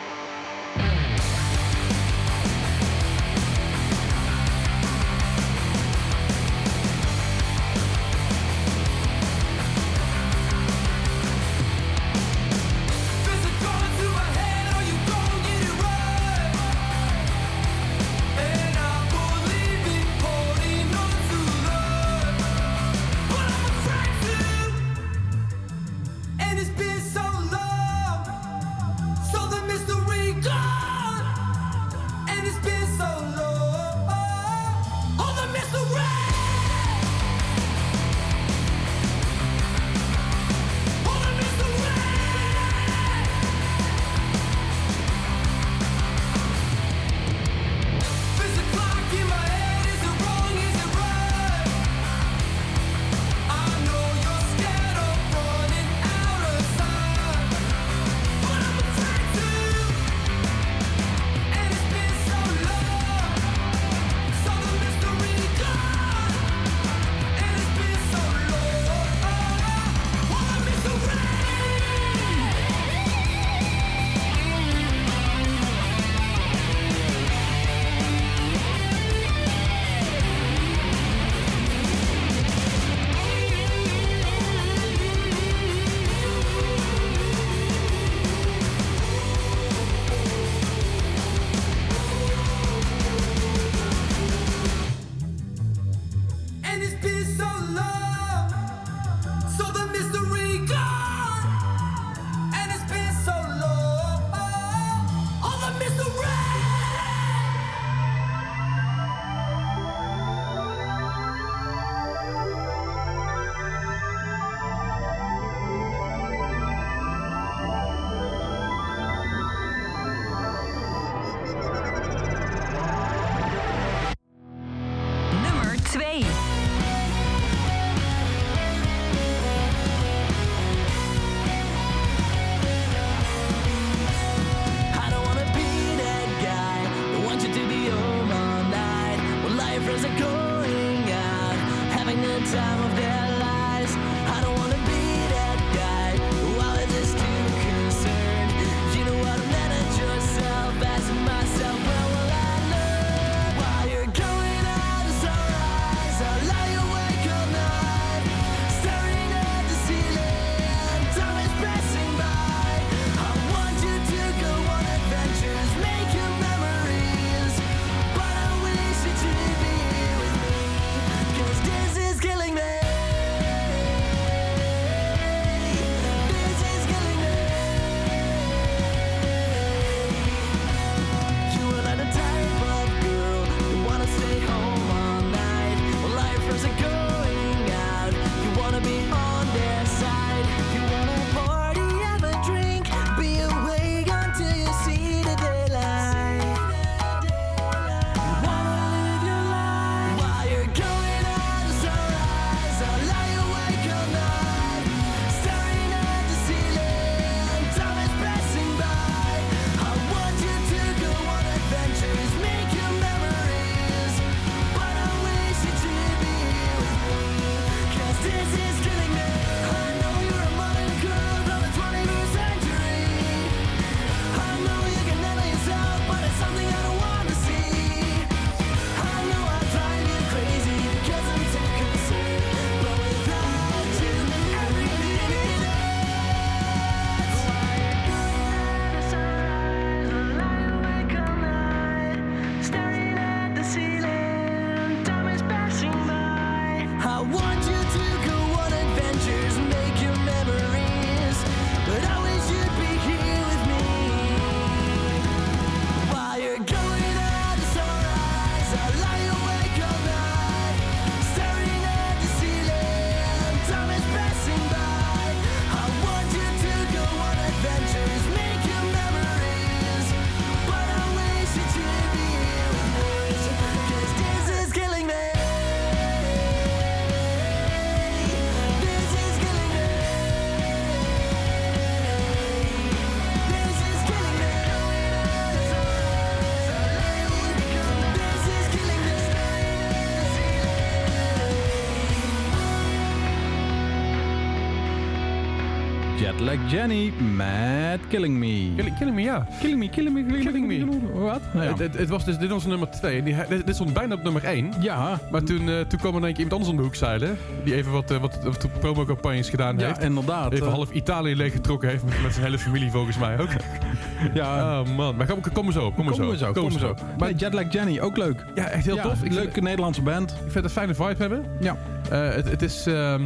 Jetlag 296.40 296.72
Jenny 296.72 297.14
met 297.36 298.00
Killing 298.10 298.38
Me. 298.38 298.72
Killing, 298.76 298.98
killing 298.98 299.16
me, 299.16 299.22
ja. 299.22 299.48
Killing 299.60 299.80
Me, 299.80 299.90
Killing 299.90 300.14
Me, 300.16 300.24
Killing, 300.26 300.44
Killing 300.46 300.68
Me. 300.68 300.86
Me. 301.14 301.20
Wat? 301.20 301.42
Ja. 301.54 301.60
Het, 301.60 301.80
het, 301.80 301.98
het 301.98 302.10
was 302.10 302.26
dus, 302.26 302.38
dit 302.38 302.50
was 302.50 302.66
nummer 302.66 302.90
2. 302.92 303.24
Dit, 303.66 303.76
stond 303.76 303.94
bijna 303.94 304.16
op 304.16 304.24
nummer 304.24 304.44
1. 304.44 304.74
ja, 304.80 305.20
Maar 305.32 305.44
toen, 305.44 305.70
eh, 305.70 305.80
toen 305.80 306.00
kwam 306.00 306.12
er 306.14 306.18
in 306.20 306.24
één 306.26 306.34
keer 306.34 306.44
iemand 306.44 306.52
anders 306.54 306.70
om 306.72 306.76
de 306.78 306.84
hoek 306.84 306.96
zeilen. 306.96 307.38
Die 307.64 307.76
even 307.76 307.92
wat, 307.92 308.12
eh, 308.12 308.18
wat, 308.18 308.40
wat 308.44 308.68
promocampagnes 308.80 309.50
gedaan 309.50 309.78
ja, 309.78 309.86
heeft. 309.88 310.04
inderdaad. 310.04 310.54
Even 310.54 310.70
half 310.70 310.92
Italië 310.92 311.36
leeggetrokken 311.36 311.90
heeft 311.90 312.04
met, 312.04 312.22
met 312.22 312.32
zijn 312.34 312.46
hele 312.46 312.60
familie 312.60 312.92
volgens 312.92 313.18
mij 313.18 313.40
ook. 313.40 313.50
ja, 314.34 314.80
Oh 314.82 314.96
man, 314.96 315.16
maar 315.16 315.28
kom, 315.28 315.42
kom 315.54 315.64
maar 315.64 315.74
zo, 315.74 315.92
kom 315.92 316.06
maar 316.06 316.14
Kom 316.14 316.24
zo. 316.24 316.36
zo, 316.36 316.52
kom 316.52 316.64
maar 316.72 316.80
zo. 316.80 316.94
Maar 317.18 317.30
Nee, 317.30 317.38
Jetlag 317.38 317.74
Jenny, 317.74 318.00
ook 318.00 318.18
leuk. 318.18 318.46
ja, 318.56 318.68
echt 318.68 318.86
heel 318.86 318.96
Ja, 318.96 319.02
tof. 319.02 319.24
Ik 319.24 319.34
leuke 319.34 319.62
Nederlandse 319.62 320.02
band. 320.02 320.32
ik 320.32 320.38
vind 320.38 320.54
het 320.54 320.64
een 320.64 320.70
fijne 320.70 320.94
vibe 320.96 321.16
hebben. 321.18 321.46
Ja. 321.60 321.78
Eh, 322.10 322.36
het, 322.36 322.50
het 322.50 322.62
is... 322.62 322.86
ehm, 322.88 323.22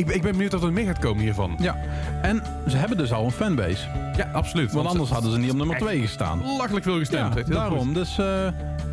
ik, 0.00 0.06
ben- 0.06 0.14
ik 0.14 0.22
ben 0.22 0.32
benieuwd 0.32 0.52
wat 0.52 0.62
er 0.62 0.72
meer 0.72 0.86
gaat 0.86 0.98
komen 0.98 1.22
hiervan. 1.22 1.56
Ja. 1.60 1.76
En 2.22 2.42
ze 2.68 2.76
hebben 2.76 2.96
dus 2.96 3.12
al 3.12 3.24
een 3.24 3.30
fanbase. 3.30 3.86
Ja, 4.16 4.30
absoluut. 4.32 4.72
Want 4.72 4.88
anders 4.88 5.10
hadden 5.10 5.32
ze 5.32 5.38
niet 5.38 5.50
op 5.50 5.56
nummer 5.56 5.76
echt 5.76 5.84
2 5.84 6.00
gestaan. 6.00 6.42
Lachelijk 6.58 6.84
veel 6.84 6.98
gestemd. 6.98 7.34
Ja, 7.34 7.42
daarom. 7.54 7.78
goed. 7.86 7.94
Dus 7.94 8.18
eh 8.18 8.46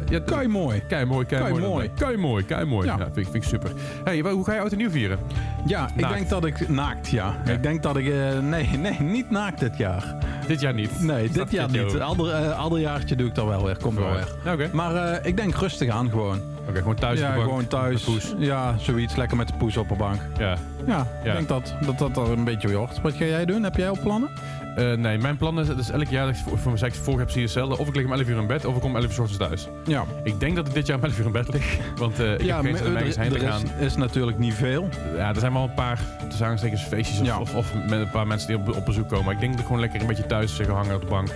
Ja, 0.09 0.19
kei 0.25 0.47
mooi. 0.47 0.81
Kei 0.87 1.05
mooi, 1.05 1.25
kei, 1.25 1.59
mooi. 1.59 1.89
Kei 1.95 2.17
mooi, 2.17 2.45
kei 2.45 2.65
mooi. 2.65 2.87
Ja, 2.87 2.95
Ja. 2.97 3.03
vind, 3.03 3.17
ik- 3.17 3.23
vind 3.23 3.35
ik 3.35 3.43
super. 3.43 3.71
Hey, 4.03 4.19
hoe 4.19 4.43
ga 4.45 4.53
je 4.53 4.59
oud 4.59 4.71
en 4.71 4.77
nieuw 4.77 4.89
vieren? 4.89 5.19
Ja, 5.65 5.89
ik 5.95 6.07
denk 6.09 6.29
dat 6.29 6.45
ik... 6.45 6.69
Naakt, 6.69 7.07
ja. 7.09 7.35
Ja. 7.45 7.51
Ik 7.51 7.63
denk 7.63 7.83
dat 7.83 7.97
ik... 7.97 8.13
nee, 8.41 8.67
nee, 8.77 8.99
niet 9.01 9.29
naakt 9.29 9.59
dit 9.59 9.77
jaar. 9.77 10.15
Dit 10.47 10.59
jaar 10.59 10.73
niet. 10.73 10.99
Nee, 11.01 11.29
dit 11.29 11.51
jaar 11.51 11.69
niet. 11.71 11.99
Ander, 11.99 12.31
eh, 12.31 12.59
ander 12.59 12.79
jaartje 12.79 13.15
doe 13.15 13.27
ik 13.27 13.35
dat 13.35 13.45
wel 13.47 13.63
weer. 13.65 13.77
Komt 13.77 13.97
wel 13.97 14.11
weer. 14.11 14.27
Ja, 14.45 14.53
Oké, 14.53 14.69
Maar 14.73 14.95
eh, 14.95 15.25
ik 15.25 15.37
denk 15.37 15.55
rustig 15.55 15.89
aan 15.89 16.09
gewoon. 16.09 16.39
Oké, 16.70 16.78
gewoon 16.78 16.95
thuis 16.95 17.20
op 17.20 17.26
ja, 17.26 17.30
de 17.32 17.36
bank. 17.38 17.47
gewoon 17.49 17.68
thuis. 17.68 18.07
Ja, 18.38 18.76
zoiets. 18.78 19.15
Lekker 19.15 19.38
met 19.38 19.47
de 19.47 19.53
poes 19.53 19.78
op 19.78 19.89
de 19.89 19.95
bank. 19.95 20.22
Ja. 20.38 20.57
Ja, 20.86 21.07
Ja. 21.24 21.30
ik 21.32 21.34
denk 21.34 21.47
dat 21.47 21.76
dat, 21.86 21.97
dat 21.97 22.18
er 22.28 22.32
een 22.32 22.43
beetje 22.43 22.74
hoort. 22.76 23.01
Wat 23.01 23.13
ga 23.13 23.26
jij 23.26 23.45
doen? 23.45 23.63
Heb 23.63 23.76
jij 23.76 23.89
al 23.89 23.97
plannen? 24.03 24.30
Eh, 24.76 24.93
nee, 24.93 25.18
mijn 25.18 25.38
plan 25.38 25.59
is, 25.59 25.68
dus 25.68 25.89
elk 25.91 26.07
jaar 26.07 26.26
dat 26.26 26.36
ik 26.36 26.41
voor, 26.59 26.72
mezelf 26.72 26.95
voor 26.95 27.20
heb, 27.20 27.28
zie 27.30 27.39
je 27.39 27.45
hetzelfde. 27.45 27.78
Of 27.78 27.88
ik 27.88 27.95
lig 27.95 28.05
om 28.05 28.11
11 28.13 28.28
uur 28.28 28.38
in 28.38 28.47
bed, 28.47 28.65
of 28.65 28.76
ik 28.76 28.82
kom 28.82 28.89
om 28.89 28.95
11 28.95 29.13
uur 29.18 29.22
ochtends 29.24 29.38
thuis. 29.38 29.68
Ja. 29.86 30.03
Ik 30.24 30.39
denk 30.39 30.55
dat 30.55 30.68
ik 30.68 30.74
dit 30.74 30.88
jaar 30.88 30.97
om 30.97 31.03
11 31.03 31.20
uur 31.20 31.26
in 31.26 31.32
bed 31.32 31.53
lig. 31.53 31.78
Want 31.95 32.20
eh, 32.20 32.34
ik 32.34 32.41
ja, 32.41 32.55
heb 32.55 32.65
geen 32.65 32.78
zin 32.78 32.88
om 32.88 32.95
ergens 32.95 33.15
heen 33.15 33.30
te 33.32 33.39
gaan. 33.39 33.61
is, 33.80 33.86
is 33.86 33.95
natuurlijk 33.95 34.38
niet 34.38 34.53
veel. 34.53 34.89
Ja, 35.15 35.30
er 35.30 35.39
zijn 35.39 35.53
wel 35.53 35.63
een 35.63 35.74
paar 35.74 35.99
tussen 36.30 36.78
feestjes 36.78 37.20
of, 37.20 37.26
Ja. 37.26 37.39
of, 37.39 37.55
of 37.55 37.74
met 37.74 37.99
een 37.99 38.09
paar 38.09 38.28
mensen 38.28 38.47
die 38.47 38.57
op, 38.57 38.76
op 38.76 38.86
bezoek 38.86 39.09
komen. 39.09 39.26
Maar 39.26 39.34
ik 39.34 39.39
denk 39.39 39.51
dat 39.51 39.59
ik 39.61 39.65
gewoon 39.65 39.82
lekker 39.82 40.01
een 40.01 40.07
beetje 40.07 40.26
thuis 40.26 40.53
ga 40.53 40.74
hangen 40.74 40.95
op 40.95 41.01
de 41.01 41.07
bank. 41.07 41.30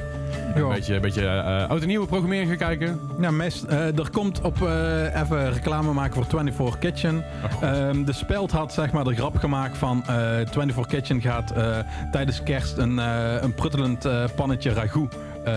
Een 0.56 0.68
beetje, 0.70 0.96
een 0.96 1.02
beetje 1.02 1.26
eh, 1.28 1.70
oud 1.70 1.82
en 1.82 1.88
nieuwe 1.88 2.06
programmering 2.08 2.48
gaan 2.50 2.58
kijken. 2.58 3.00
Ja, 3.20 3.32
meest, 3.32 3.64
eh, 3.64 3.98
er 4.00 4.10
komt 4.12 4.42
op 4.42 4.62
eh, 4.62 5.22
even 5.22 5.54
reclame 5.54 5.94
maken 5.94 6.14
voor 6.14 6.26
24 6.26 6.80
Kitchen. 6.80 7.24
Oh. 7.56 7.70
Ehm, 7.70 8.04
de 8.04 8.14
Speld 8.14 8.52
had 8.52 8.74
zeg 8.74 8.92
maar 8.92 9.04
de 9.04 9.16
grap 9.16 9.38
gemaakt 9.38 9.78
van 9.78 10.04
eh 10.08 10.16
24 10.34 10.86
Kitchen 10.88 11.22
gaat 11.22 11.52
eh, 11.52 11.78
tijdens 12.12 12.44
kerst 12.44 12.78
een, 12.78 13.00
eh, 13.00 13.42
een 13.42 13.54
pruttelend 13.54 14.06
eh, 14.06 14.24
pannetje 14.36 14.74
ragout 14.74 15.16
eh, 15.44 15.54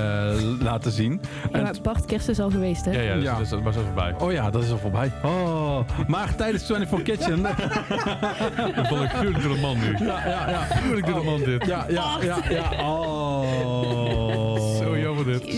laten 0.61 0.91
zien. 0.93 1.21
Ja, 1.53 1.59
En 1.59 1.63
maar 1.63 1.75
Bart, 1.83 2.05
kerst 2.05 2.29
is 2.29 2.41
al 2.41 2.51
geweest, 2.51 2.85
hè? 2.85 2.91
ja, 2.91 3.01
ja, 3.01 3.15
dus, 3.15 3.23
ja. 3.23 3.39
dus 3.39 3.49
dat 3.49 3.63
was 3.63 3.77
er 3.77 3.83
voorbij. 3.85 4.15
Oh 4.19 4.33
ja, 4.33 4.51
dat 4.51 4.63
is 4.63 4.71
al 4.71 4.79
voorbij. 4.79 5.13
Oh, 5.23 5.79
maar 6.07 6.35
tijdens 6.35 6.65
24 6.67 7.03
Kitchen. 7.03 7.43
Dat 8.77 8.87
vond 8.89 9.03
ik 9.03 9.11
gruwelijk 9.11 9.43
door 9.43 9.55
de 9.55 9.61
man 9.61 9.77
nu. 9.79 10.07
ja, 10.07 10.27
ja, 10.29 10.51
ja. 10.51 10.59
Gruwelijk 10.65 11.07
door 11.07 11.19
de 11.19 11.25
man 11.25 11.41
dit. 11.43 11.67
Ja, 11.67 11.87
ja, 11.89 12.17
ja, 12.23 12.37
ja. 12.51 12.71
Oh. 12.81 13.14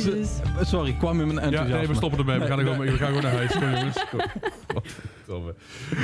Jezus. 0.07 0.31
Sorry, 0.61 0.93
kwam 0.99 1.21
in 1.21 1.27
mijn 1.27 1.39
Ja, 1.39 1.43
enthousiasme. 1.45 1.77
nee, 1.79 1.87
we 1.89 1.95
stoppen 1.95 2.19
ermee. 2.19 2.39
We 2.39 2.47
gaan, 2.47 2.59
er 2.59 2.65
nee. 2.65 2.73
gewoon, 2.75 2.87
we 2.91 2.97
gaan 2.99 3.07
gewoon 3.07 3.23
naar 3.23 3.33
huis. 3.33 3.53
Kom, 3.53 3.71
jongens. 3.71 4.05
Kom. 4.11 4.21
Godverdomme. 4.75 5.55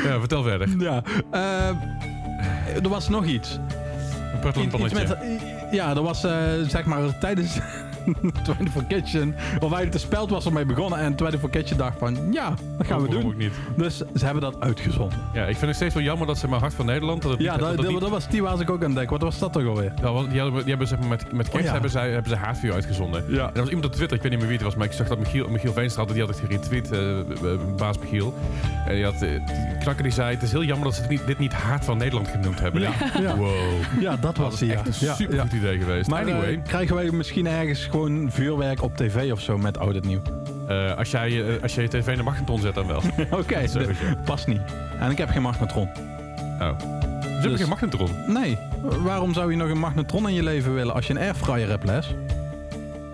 Ja, 0.04 0.18
vertel 0.18 0.42
verder. 0.42 0.68
Ja. 0.78 1.02
eh, 1.30 1.68
er 2.82 2.88
was 2.88 3.08
nog 3.08 3.24
iets. 3.26 3.58
Een 4.32 4.40
pruttelend 4.40 4.72
Iets 4.72 4.92
pannetje. 4.92 5.16
met, 5.28 5.40
ja, 5.72 5.90
er 5.96 6.02
was 6.02 6.24
eh, 6.24 6.32
zeg 6.68 6.84
maar 6.84 7.18
tijdens 7.18 7.58
24 8.44 8.86
Kitchen, 8.86 9.34
of 9.54 9.60
eigenlijk 9.60 9.92
de 9.92 9.98
speld 9.98 10.30
was 10.30 10.44
ermee 10.46 10.64
begonnen 10.66 10.98
en 10.98 11.04
24 11.16 11.50
Kitchen 11.50 11.76
dacht 11.76 11.98
van, 11.98 12.18
ja, 12.32 12.54
dat 12.78 12.86
gaan 12.86 13.02
we 13.02 13.08
doen. 13.08 13.24
ook 13.24 13.36
niet. 13.36 13.52
Dus 13.76 13.96
ze 13.96 14.24
hebben 14.24 14.42
dat 14.42 14.60
uitgezonden. 14.60 15.18
Ja, 15.32 15.42
ik 15.42 15.56
vind 15.56 15.66
het 15.66 15.74
steeds 15.76 15.94
wel 15.94 16.02
jammer 16.02 16.26
dat 16.26 16.38
ze 16.38 16.48
maar 16.48 16.60
Hart 16.60 16.74
van 16.74 16.86
Nederland... 16.86 17.22
Dat 17.22 17.30
het 17.30 17.40
Ja, 17.40 17.50
niet- 17.50 17.60
dat, 17.60 17.76
dat 17.76 17.84
dat, 17.84 18.00
niet- 18.00 18.08
was 18.08 18.28
die 18.28 18.42
was 18.42 18.60
ik 18.60 18.70
ook 18.70 18.78
aan 18.80 18.84
het 18.86 18.94
denken. 18.94 19.12
Wat 19.12 19.22
was 19.22 19.38
dat 19.38 19.52
toch 19.52 19.66
alweer? 19.66 19.92
Ja, 20.02 20.12
want 20.12 20.30
die 20.30 20.40
hebben, 20.40 20.60
die 20.60 20.68
hebben 20.68 20.88
zeg 20.88 20.98
maar 20.98 21.08
met, 21.08 21.32
met 21.32 21.48
kerst 21.48 21.54
Oh 21.58 21.64
ja. 21.64 21.72
hebben, 21.72 21.90
zij, 21.90 22.10
hebben 22.10 22.30
ze 22.30 22.36
Haatvuur 22.36 22.72
uitgezonden. 22.72 23.24
Ja. 23.28 23.46
En 23.46 23.54
er 23.54 23.60
was 23.60 23.66
iemand 23.68 23.84
op 23.86 23.92
Twitter, 23.92 24.16
ik 24.16 24.22
weet 24.22 24.30
niet 24.30 24.40
meer 24.40 24.48
wie 24.48 24.56
het 24.58 24.66
was, 24.66 24.76
maar 24.76 24.86
ik 24.86 24.92
zag 24.92 25.08
dat 25.08 25.18
Michiel, 25.18 25.48
Michiel 25.48 25.72
Veenstra 25.72 26.02
had, 26.04 26.12
die 26.12 26.20
had 26.24 26.28
het 26.34 26.38
geretweet, 26.46 26.90
eh, 26.90 27.00
baas 27.76 27.98
Michiel. 27.98 28.34
En 28.86 28.94
die, 28.94 29.04
had, 29.04 29.18
die 29.18 29.40
knakker 29.80 30.02
die 30.02 30.12
zei, 30.12 30.34
het 30.34 30.42
is 30.42 30.50
heel 30.52 30.64
jammer 30.64 30.84
dat 30.86 30.94
ze 30.94 31.00
het 31.00 31.10
niet, 31.10 31.26
dit 31.26 31.38
niet 31.38 31.52
Haat 31.52 31.84
van 31.84 31.98
Nederland 31.98 32.28
genoemd 32.28 32.60
hebben. 32.60 32.80
Ja, 32.80 32.92
ja. 33.20 33.36
Wow, 33.36 33.50
Ja, 34.00 34.10
dat 34.10 34.20
dat 34.22 34.36
was. 34.36 34.60
Ja. 34.60 34.72
echt 34.72 34.86
een 34.86 34.94
super 35.14 35.40
goed 35.40 35.52
idee 35.52 35.78
geweest. 35.78 36.08
Maar 36.10 36.20
anyway, 36.20 36.62
krijgen 36.66 36.94
wij 36.94 37.10
misschien 37.10 37.46
ergens 37.46 37.86
gewoon 37.92 38.30
vuurwerk 38.30 38.82
op 38.82 38.96
tv 38.96 39.32
of 39.32 39.40
zo 39.40 39.58
met 39.58 39.78
oud 39.78 39.94
het 39.94 40.04
nieuw? 40.04 40.20
eh, 40.68 40.96
als, 40.96 41.10
jij, 41.10 41.44
eh, 41.56 41.62
als 41.62 41.74
jij 41.74 41.82
je 41.82 41.88
tv 41.88 42.06
in 42.08 42.16
de 42.16 42.22
magnetron 42.22 42.60
zet, 42.60 42.74
dan 42.74 42.86
wel. 42.86 43.02
Oké, 43.40 43.66
Sowieso. 43.66 43.92
past 44.24 44.46
niet. 44.46 44.60
En 45.00 45.10
ik 45.10 45.18
heb 45.18 45.28
geen 45.30 45.42
magnetron. 45.42 45.88
Oh. 46.60 46.78
Ze 46.78 47.48
hebben 47.48 47.50
Dus- 47.50 47.60
geen 47.60 47.68
magnetron. 47.68 48.08
Nee, 48.26 48.58
waarom 49.02 49.32
zou 49.34 49.50
je 49.50 49.56
nog 49.56 49.68
een 49.70 49.78
magnetron 49.78 50.28
in 50.28 50.34
je 50.34 50.42
leven 50.42 50.74
willen 50.74 50.94
als 50.94 51.06
je 51.06 51.12
een 51.14 51.20
airfryer 51.20 51.68
hebt, 51.68 51.84
Les? 51.84 52.14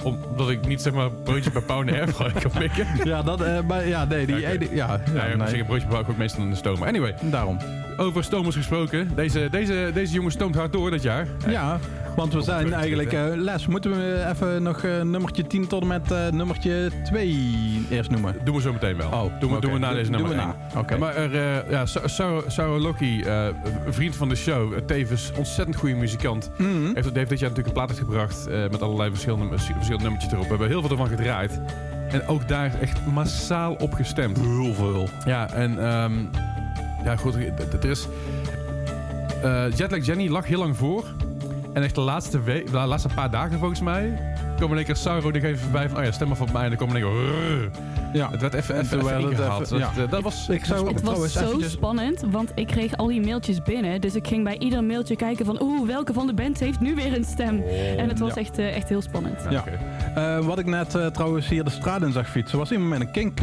Omdat 0.03 0.51
ik 0.51 0.67
niet 0.67 0.83
zeg 0.83 0.93
maar 0.93 1.11
broodjes 1.11 1.53
bij 1.53 1.63
Pauw 1.63 1.81
in 1.81 1.87
de 1.87 1.93
airfryer 1.93 2.33
kan 2.33 2.51
pikken. 2.51 2.87
Ja, 3.05 3.23
dat, 3.23 3.41
eh, 3.41 3.59
bij- 3.61 3.89
ja, 3.89 4.05
nee, 4.05 4.27
die 4.27 4.37
Ja, 4.37 4.51
oké. 4.53 4.65
ene- 4.65 4.75
ja, 4.75 4.87
Ja, 4.87 5.01
ja, 5.15 5.27
ja, 5.29 5.37
nee. 5.37 5.53
nee. 5.53 5.65
broodje 5.65 5.87
bouw 5.89 6.01
ik 6.01 6.09
ook 6.09 6.17
meestal 6.17 6.43
in 6.43 6.51
de 6.51 6.57
stoom. 6.57 6.79
Maar 6.79 6.89
Anyway, 6.89 7.15
Daarom. 7.23 7.59
over 7.97 8.25
stomers 8.25 8.57
gesproken. 8.57 9.11
Deze, 9.15 9.49
deze, 9.51 9.91
deze 9.95 10.13
jongen 10.13 10.31
stoomt 10.33 10.55
hard 10.55 10.73
door 10.73 10.91
dit 10.91 11.03
jaar. 11.03 11.27
Ja, 11.49 11.79
want 12.17 12.33
we 12.33 12.41
zijn 12.41 12.73
eigenlijk... 12.73 13.13
eh, 13.13 13.25
Les, 13.35 13.67
moeten 13.67 13.91
we 13.91 14.27
even 14.35 14.63
nog 14.63 14.83
eh, 14.85 15.01
nummertje 15.03 15.47
10 15.47 15.67
tot 15.67 15.81
en 15.83 15.87
met 15.87 16.11
eh, 16.11 16.29
nummertje 16.29 16.91
2 17.05 17.87
eerst 17.91 18.11
noemen? 18.11 18.35
Doen 18.45 18.55
we 18.55 18.61
zo 18.61 18.73
meteen 18.73 18.97
wel. 18.97 19.11
Oh, 19.11 19.41
doen, 19.41 19.51
we, 19.51 19.57
oké. 19.57 19.61
doen 19.61 19.73
we 19.73 19.79
na 19.79 19.93
deze 19.93 20.11
doen 20.11 20.21
nummer 20.21 20.37
we 20.37 20.43
1. 20.43 20.55
na. 20.75 20.81
Oké. 20.81 20.97
maar 20.99 21.17
er, 21.17 21.71
ja, 21.71 21.87
Sa- 21.87 22.09
Sarah, 22.09 22.43
Sarah 22.49 22.81
Loki, 22.81 23.25
een 23.27 23.55
vriend 23.95 24.17
van 24.17 24.29
de 24.29 24.35
show, 24.35 24.79
tevens 24.87 25.33
ontzettend 25.37 25.77
goede 25.77 25.95
muzikant, 25.95 26.51
Mhm. 26.59 26.69
heeft, 26.95 27.15
heeft 27.15 27.29
dit 27.29 27.39
jaar 27.39 27.49
natuurlijk 27.51 27.67
een 27.67 27.73
plaat 27.73 27.89
uitgebracht 27.89 28.49
met 28.71 28.83
allerlei 28.83 29.11
verschillende, 29.11 29.59
verschillende 29.59 30.03
nummertjes 30.05 30.33
erop. 30.33 30.43
We 30.45 30.49
hebben 30.51 30.69
heel 30.69 30.81
veel 30.81 30.91
ervan 30.91 31.09
gedraaid. 31.09 31.61
En 32.11 32.27
ook 32.27 32.49
daar 32.49 32.73
echt 32.81 33.07
massaal 33.07 33.75
op 33.75 33.93
gestemd. 33.93 34.39
Heel 34.41 34.75
veel. 34.75 35.09
Ja, 35.25 35.53
en 35.53 35.79
ehm, 35.79 36.13
ja, 37.05 37.17
goed, 37.17 37.35
er 37.83 37.91
is. 37.91 38.07
Jetlag 39.77 40.07
Jenny 40.07 40.29
lag 40.29 40.47
heel 40.47 40.59
lang 40.59 40.77
voor. 40.77 41.05
En 41.79 41.85
echt 41.85 41.95
de 41.95 42.01
laatste, 42.01 42.43
week, 42.43 42.67
de 42.71 42.79
laatste 42.79 43.09
paar 43.15 43.31
dagen 43.31 43.59
volgens 43.59 43.81
mij. 43.81 44.19
komen 44.57 44.71
in 44.71 44.77
één 44.77 44.85
keer 44.85 44.97
Sauro 44.97 45.31
die 45.31 45.45
even 45.47 45.59
voorbij 45.59 45.89
van. 45.89 45.99
Oh 45.99 46.05
ja, 46.05 46.11
stem 46.13 46.29
maar 46.29 46.37
van 46.37 46.49
mij. 46.53 46.63
En 46.63 46.69
dan 46.69 46.79
komen 46.79 46.97
in 46.97 47.03
één 47.03 47.13
keer. 47.13 47.71
Ja. 48.13 48.31
Het 48.31 48.41
werd 48.41 48.55
even, 48.55 48.75
En 48.75 48.81
even, 48.81 48.99
even 48.99 49.21
ingehaald. 49.31 49.63
even- 49.63 49.79
dat, 49.81 49.91
ja. 49.97 50.07
dat 50.07 50.23
was. 50.23 50.49
Ik 50.49 50.65
zou 50.65 50.87
Het 50.89 50.97
trouwens 50.97 51.35
was 51.35 51.43
zo 51.43 51.49
eventjes- 51.49 51.73
spannend, 51.73 52.23
want 52.31 52.53
ik 52.55 52.67
kreeg 52.67 52.97
al 52.97 53.07
die 53.07 53.21
mailtjes 53.21 53.63
binnen. 53.63 54.01
Dus 54.01 54.15
ik 54.15 54.27
ging 54.27 54.45
bij 54.45 54.59
ieder 54.59 54.85
mailtje 54.85 55.17
kijken 55.17 55.45
van... 55.45 55.63
Oeh, 55.63 55.87
welke 55.87 56.13
van 56.13 56.27
de 56.27 56.35
bands 56.35 56.61
heeft 56.61 56.81
nu 56.81 56.95
weer 56.95 57.17
een 57.17 57.25
stem? 57.25 57.63
en 57.97 58.09
het 58.09 58.19
was 58.19 58.35
ja. 58.35 58.41
echt, 58.41 58.59
eh, 58.59 58.77
echt 58.77 58.89
heel 58.89 59.03
spannend. 59.03 59.41
Ja. 59.51 59.65
Eh, 60.15 60.45
wat 60.47 60.59
ik 60.59 60.67
net 60.67 60.95
eh, 60.95 61.07
trouwens 61.07 61.49
hier 61.49 61.65
de 61.65 61.71
straat 61.71 62.03
in 62.03 62.13
zag 62.13 62.29
fietsen, 62.31 62.59
was 62.59 62.71
iemand 62.71 62.91
met 62.91 63.01
een 63.01 63.11
kink, 63.11 63.41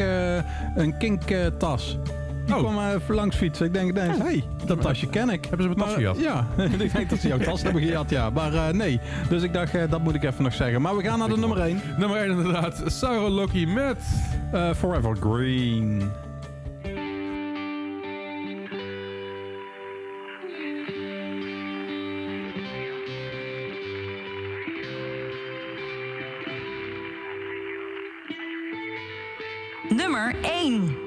een 0.75 0.97
kink 0.97 1.21
tas. 1.57 1.97
Die 2.45 2.55
Oh. 2.55 2.59
kwam 2.61 2.77
eh, 2.77 2.93
even 2.93 3.15
langs 3.15 3.35
fietsen. 3.35 3.65
Ik 3.65 3.73
denk, 3.73 3.97
hé, 3.97 4.01
hey, 4.17 4.43
dat 4.65 4.81
tasje 4.81 5.07
ken 5.07 5.29
ik. 5.29 5.45
Hebben 5.45 5.61
ze 5.69 5.73
mijn 5.75 5.77
tas 5.77 5.87
Maar, 5.87 5.95
gejat? 5.95 6.19
Ja, 6.19 6.47
ik 6.79 6.93
denk 6.93 7.09
dat 7.09 7.19
ze 7.19 7.27
jouw 7.27 7.37
tas 7.37 7.61
hebben 7.61 7.81
gejat, 7.81 8.09
ja. 8.09 8.29
Maar 8.29 8.53
eh, 8.53 8.67
nee, 8.73 8.99
dus 9.29 9.43
ik 9.43 9.53
dacht, 9.53 9.75
eh, 9.75 9.89
dat 9.89 10.01
moet 10.03 10.15
ik 10.15 10.23
even 10.23 10.43
nog 10.43 10.53
zeggen. 10.53 10.81
Maar 10.81 10.95
we 10.97 11.03
gaan 11.03 11.19
naar 11.19 11.29
de 11.29 11.37
nummer 11.37 11.57
1. 11.59 11.81
Nummer 11.97 12.17
1 12.17 12.29
inderdaad. 12.29 12.83
Sauro 12.85 13.29
Loki 13.29 13.67
met. 13.67 13.97
Forever 14.75 15.15
Green. 15.19 16.11
Nummer 29.89 30.35
1. 30.41 30.97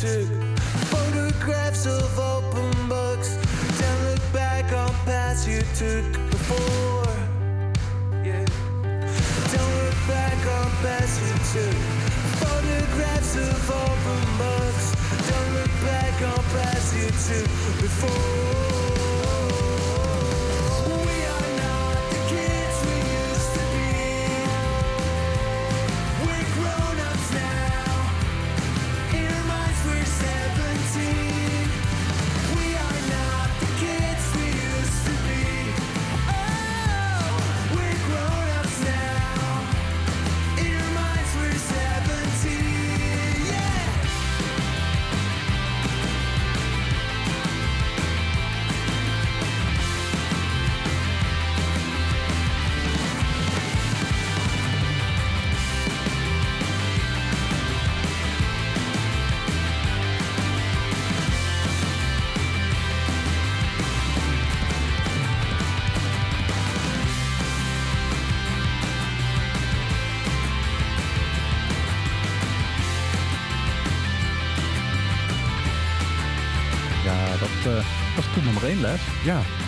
Took. 0.00 0.28
Photographs 0.92 1.86
of 1.86 2.18
open 2.18 2.88
books. 2.88 3.36
Don't 3.80 4.02
look 4.04 4.32
back 4.32 4.70
on 4.72 4.92
past 5.06 5.48
you 5.48 5.60
took 5.74 6.12
before. 6.30 7.14
Yeah. 8.22 8.44
Don't 9.54 9.74
look 9.80 9.98
back 10.06 10.38
on 10.58 10.70
past 10.84 11.20
you 11.22 11.32
took. 11.52 11.80
Photographs 12.44 13.36
of 13.36 13.70
open 13.70 14.24
books. 14.36 14.86
Don't 15.30 15.54
look 15.54 15.72
back 15.88 16.20
on 16.22 16.44
past 16.52 16.94
you 16.94 17.08
took 17.28 17.50
before. 17.80 18.65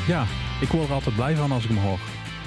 Ja, 0.08 0.24
ik 0.60 0.68
word 0.68 0.88
er 0.88 0.94
altijd 0.94 1.14
blij 1.14 1.34
van 1.34 1.52
als 1.52 1.64
ik 1.64 1.68
hem 1.70 1.78
hoor. 1.78 1.98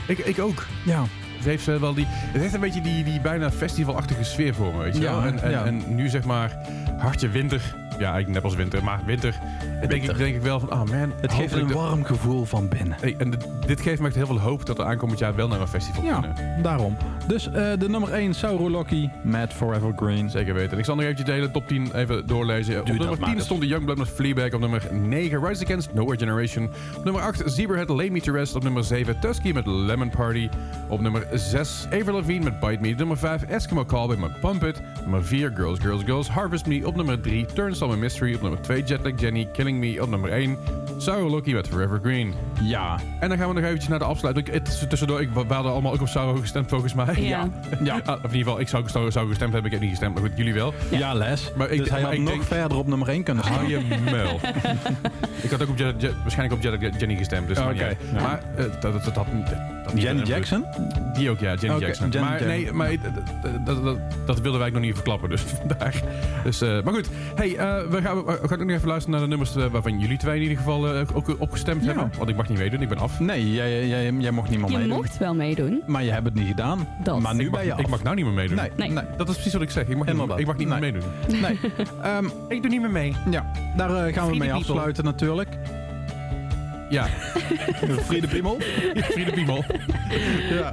ik, 0.07 0.17
ik 0.17 0.39
ook. 0.39 0.65
Ja, 0.85 1.03
Het 1.35 1.45
heeft, 1.45 1.67
eh, 1.67 1.75
wel 1.75 1.93
die, 1.93 2.05
het 2.09 2.41
heeft 2.41 2.53
een 2.53 2.59
beetje 2.59 2.81
die, 2.81 3.03
die 3.03 3.21
bijna 3.21 3.51
festivalachtige 3.51 4.23
sfeer 4.23 4.53
voor 4.55 4.73
me, 4.73 4.83
weet 4.83 4.95
je 4.95 5.01
Ja, 5.01 5.11
wel? 5.11 5.23
En, 5.23 5.41
en, 5.41 5.51
ja. 5.51 5.65
en 5.65 5.95
nu 5.95 6.09
zeg 6.09 6.23
maar 6.23 6.57
hartje 6.97 7.29
winter. 7.29 7.61
Ja, 7.89 8.11
eigenlijk 8.11 8.27
net 8.27 8.43
als 8.43 8.55
winter, 8.55 8.83
maar 8.83 8.99
winter. 9.05 9.39
En 9.81 9.89
denk 9.89 10.03
ik, 10.03 10.17
denk 10.17 10.35
ik 10.35 10.41
wel 10.41 10.59
van, 10.59 10.69
ah 10.69 10.83
man. 10.89 11.13
het 11.21 11.33
geeft 11.33 11.53
een 11.53 11.71
warm 11.71 12.03
gevoel 12.03 12.45
van 12.45 12.67
binnen. 12.69 12.97
Hey, 12.99 13.15
en 13.17 13.29
dit, 13.29 13.47
dit 13.71 13.81
geeft 13.81 13.99
me 14.01 14.07
echt 14.07 14.15
heel 14.15 14.25
veel 14.25 14.39
hoop 14.39 14.65
dat 14.65 14.77
we 14.77 14.83
aankomend 14.83 15.19
jaar 15.19 15.35
wel 15.35 15.47
naar 15.47 15.61
een 15.61 15.67
festival 15.67 16.03
Ja, 16.03 16.19
kunnen. 16.19 16.61
daarom. 16.63 16.97
Dus 17.27 17.47
eh, 17.47 17.53
de 17.79 17.89
nummer 17.89 18.09
1, 18.13 18.33
Sauro 18.33 18.69
Loki 18.69 19.09
met 19.23 19.53
Forever 19.53 19.93
Green. 19.95 20.29
Zeker 20.29 20.53
weten. 20.53 20.71
En 20.71 20.77
ik 20.77 20.85
zal 20.85 20.95
nog 20.95 21.03
eventjes 21.03 21.27
de 21.27 21.33
hele 21.33 21.51
top 21.51 21.67
10 21.67 21.91
even 21.95 22.27
doorlezen. 22.27 22.79
op 22.79 22.87
nummer 22.87 23.07
maar 23.07 23.17
10 23.17 23.33
eens. 23.35 23.43
stond 23.43 23.61
de 23.61 23.67
Youngblood 23.67 23.97
met 23.97 24.07
Fleabag. 24.07 24.53
Op 24.53 24.59
nummer 24.59 24.87
9 24.91 25.43
Rise 25.47 25.63
Against 25.63 25.93
Nowhere 25.93 26.17
Generation. 26.17 26.69
Op 26.97 27.03
nummer 27.03 27.21
8 27.21 27.41
Zebrahead 27.45 27.89
Lay 27.89 28.09
Me 28.09 28.21
To 28.21 28.33
Rest. 28.33 28.55
Op 28.55 28.63
nummer 28.63 28.83
7 28.83 29.19
Tusky 29.19 29.51
met 29.51 29.65
Lemon 29.65 30.09
Party. 30.09 30.49
Op 30.87 31.01
nummer 31.01 31.27
6 31.33 31.85
Avril 31.85 32.13
Lavigne 32.13 32.43
met 32.43 32.59
Bite 32.59 32.81
Me. 32.81 32.89
Nummer 32.97 33.17
5 33.17 33.43
Eskimo 33.43 33.85
Callboy 33.85 34.15
met 34.17 34.39
Pump 34.39 34.63
It. 34.63 34.81
Nummer 35.01 35.25
4 35.25 35.51
Girls 35.55 35.79
Girls 35.79 36.03
Girls 36.03 36.29
Harvest 36.29 36.65
Me. 36.65 36.87
Op 36.87 36.95
nummer 36.95 37.21
3 37.21 37.45
Turnstile 37.45 37.89
met 37.89 37.99
Mystery. 37.99 38.33
Op 38.35 38.41
nummer 38.41 38.61
2 38.61 38.83
Jetlag 38.83 39.19
Jenny 39.19 39.47
Killing 39.53 39.79
Me. 39.79 40.01
Op 40.01 40.09
nummer 40.09 40.29
1 40.31 40.57
Sour 40.97 41.31
Lucky 41.35 41.53
met 41.53 41.67
Forever 41.67 41.99
Green. 42.03 42.33
Ja, 42.61 42.99
En 43.19 43.29
dan 43.29 43.37
gaan 43.37 43.47
we 43.47 43.53
nog 43.53 43.60
eventjes 43.65 43.89
naar 43.89 43.99
de 43.99 44.05
afsluiting. 44.05 44.49
Het- 44.51 44.89
Tussendoor, 44.89 45.21
ik, 45.21 45.29
we 45.33 45.53
hadden 45.53 45.71
allemaal 45.71 45.93
ook 45.93 46.01
op 46.01 46.07
Sour 46.07 46.37
gestemd 46.37 46.69
volgens 46.69 46.93
mij. 46.93 47.15
Ja. 47.21 47.47
ja. 47.83 48.01
Ah, 48.05 48.15
of 48.15 48.31
in 48.31 48.37
ieder 48.37 48.37
geval, 48.37 48.59
ik 48.59 48.67
zou, 48.67 48.83
gestemd 49.27 49.39
hebben. 49.53 49.65
Ik 49.65 49.71
heb 49.71 49.79
niet 49.81 49.89
gestemd, 49.89 50.13
maar 50.13 50.23
goed, 50.23 50.37
jullie 50.37 50.53
wel. 50.53 50.73
Ja, 50.89 51.13
les. 51.13 51.51
Maar 51.57 51.69
ik- 51.69 51.77
dus 51.79 51.89
hij 51.89 51.97
maar 52.01 52.09
had 52.09 52.17
ik 52.19 52.23
nog 52.25 52.33
denk- 52.33 52.43
verder 52.43 52.77
op 52.77 52.87
nummer 52.87 53.09
1 53.09 53.23
kunnen 53.23 53.43
staan. 53.43 53.55
Hou 53.55 53.69
je 53.69 53.79
muil. 54.11 54.39
ik 55.43 55.49
had 55.51 55.61
ook 55.61 55.69
op 55.69 55.77
Jet, 55.77 56.01
Jet- 56.01 56.13
waarschijnlijk 56.21 56.65
op 56.65 56.79
Jet, 56.81 56.99
Jenny 56.99 57.15
gestemd. 57.15 57.47
Dus 57.47 57.57
Oké, 57.57 57.65
maar 57.65 57.73
niet 57.75 57.83
uit. 57.83 57.97
ja. 58.13 58.21
Maar 58.21 58.41
eh, 58.55 58.65
dat, 58.79 59.03
dat, 59.03 59.15
dat 59.15 59.25
Jenny. 59.95 60.21
Jackson? 60.23 60.65
Die 61.13 61.29
ook, 61.29 61.39
ja. 61.39 61.53
Jenny 61.53 61.79
Jackson. 61.79 62.09
Jenny 62.09 62.29
maar 62.29 62.45
nee, 62.45 62.71
maar 62.71 62.89
dat, 62.89 63.65
dat, 63.65 63.83
dat, 63.83 63.97
dat 64.25 64.39
wilden 64.41 64.59
wij 64.59 64.67
ook 64.67 64.73
nog 64.73 64.83
niet 64.83 64.93
verklappen. 64.93 65.29
Dus 65.29 65.41
vandaar. 65.59 66.01
Dus, 66.43 66.61
eh, 66.61 66.81
maar 66.83 66.93
goed. 66.93 67.09
Hey, 67.35 67.55
eh, 67.57 67.89
we, 67.89 68.01
gaan, 68.01 68.23
we 68.25 68.47
gaan 68.47 68.59
ook 68.61 68.65
nog 68.67 68.69
even 68.75 68.87
luisteren 68.87 69.11
naar 69.19 69.19
de 69.21 69.27
nummers 69.27 69.55
waarvan 69.71 69.99
jullie 69.99 70.17
twee 70.17 70.35
in 70.35 70.41
ieder 70.41 70.57
geval 70.57 70.87
ook 71.13 71.35
opgestemd 71.39 71.81
Ja. 71.83 71.87
hebben. 71.87 72.11
Want 72.17 72.29
ik 72.29 72.35
mag 72.35 72.49
niet 72.49 72.57
meedoen, 72.57 72.81
ik 72.81 72.89
ben 72.89 72.97
af. 72.97 73.19
Nee, 73.19 73.50
jij, 73.51 73.87
jij, 73.87 74.11
jij 74.17 74.31
mocht 74.31 74.49
niet 74.49 74.59
meer 74.59 74.69
Je 74.71 74.77
meedoen. 74.77 74.95
mocht 74.95 75.17
wel 75.17 75.33
meedoen. 75.35 75.83
Maar 75.85 76.03
je 76.03 76.11
hebt 76.11 76.25
het 76.25 76.33
niet 76.33 76.47
gedaan. 76.47 76.87
Dat. 77.03 77.19
Maar 77.19 77.35
nu 77.35 77.45
ik, 77.45 77.49
mag, 77.51 77.59
ben 77.59 77.67
je 77.67 77.73
af. 77.73 77.79
ik 77.79 77.87
mag 77.87 78.03
nou 78.03 78.15
niet 78.15 78.25
meer 78.25 78.33
meedoen. 78.33 78.55
Nee, 78.55 78.69
Nee. 78.77 78.89
nee. 78.89 79.03
Dat 79.17 79.27
is 79.29 79.33
precies 79.35 79.53
wat 79.53 79.61
ik 79.61 79.69
zeg. 79.69 79.83
Ik 79.87 79.89
mag, 79.97 80.05
niet, 80.05 80.09
Inderdaad. 80.13 80.39
ik 80.39 80.45
mag 80.45 80.57
niet 80.57 80.67
Nee. 80.67 80.79
meer 80.79 80.91
meedoen. 80.91 81.41
nee. 81.41 81.59
Ehm, 82.01 82.25
Ik 82.47 82.61
doe 82.61 82.71
niet 82.71 82.81
meer 82.81 82.91
mee. 82.91 83.15
ja, 83.29 83.51
daar 83.77 83.89
eh, 83.89 83.95
gaan 83.95 84.05
we 84.05 84.11
Vrienden 84.11 84.37
mee 84.37 84.47
people. 84.49 84.57
afsluiten 84.73 85.03
natuurlijk. 85.03 85.49
Ja, 86.89 87.05
Friede 88.07 88.27
Piemel. 88.27 88.57
Friede 88.95 89.31
Piemel. 89.31 89.63
Ja. 90.49 90.71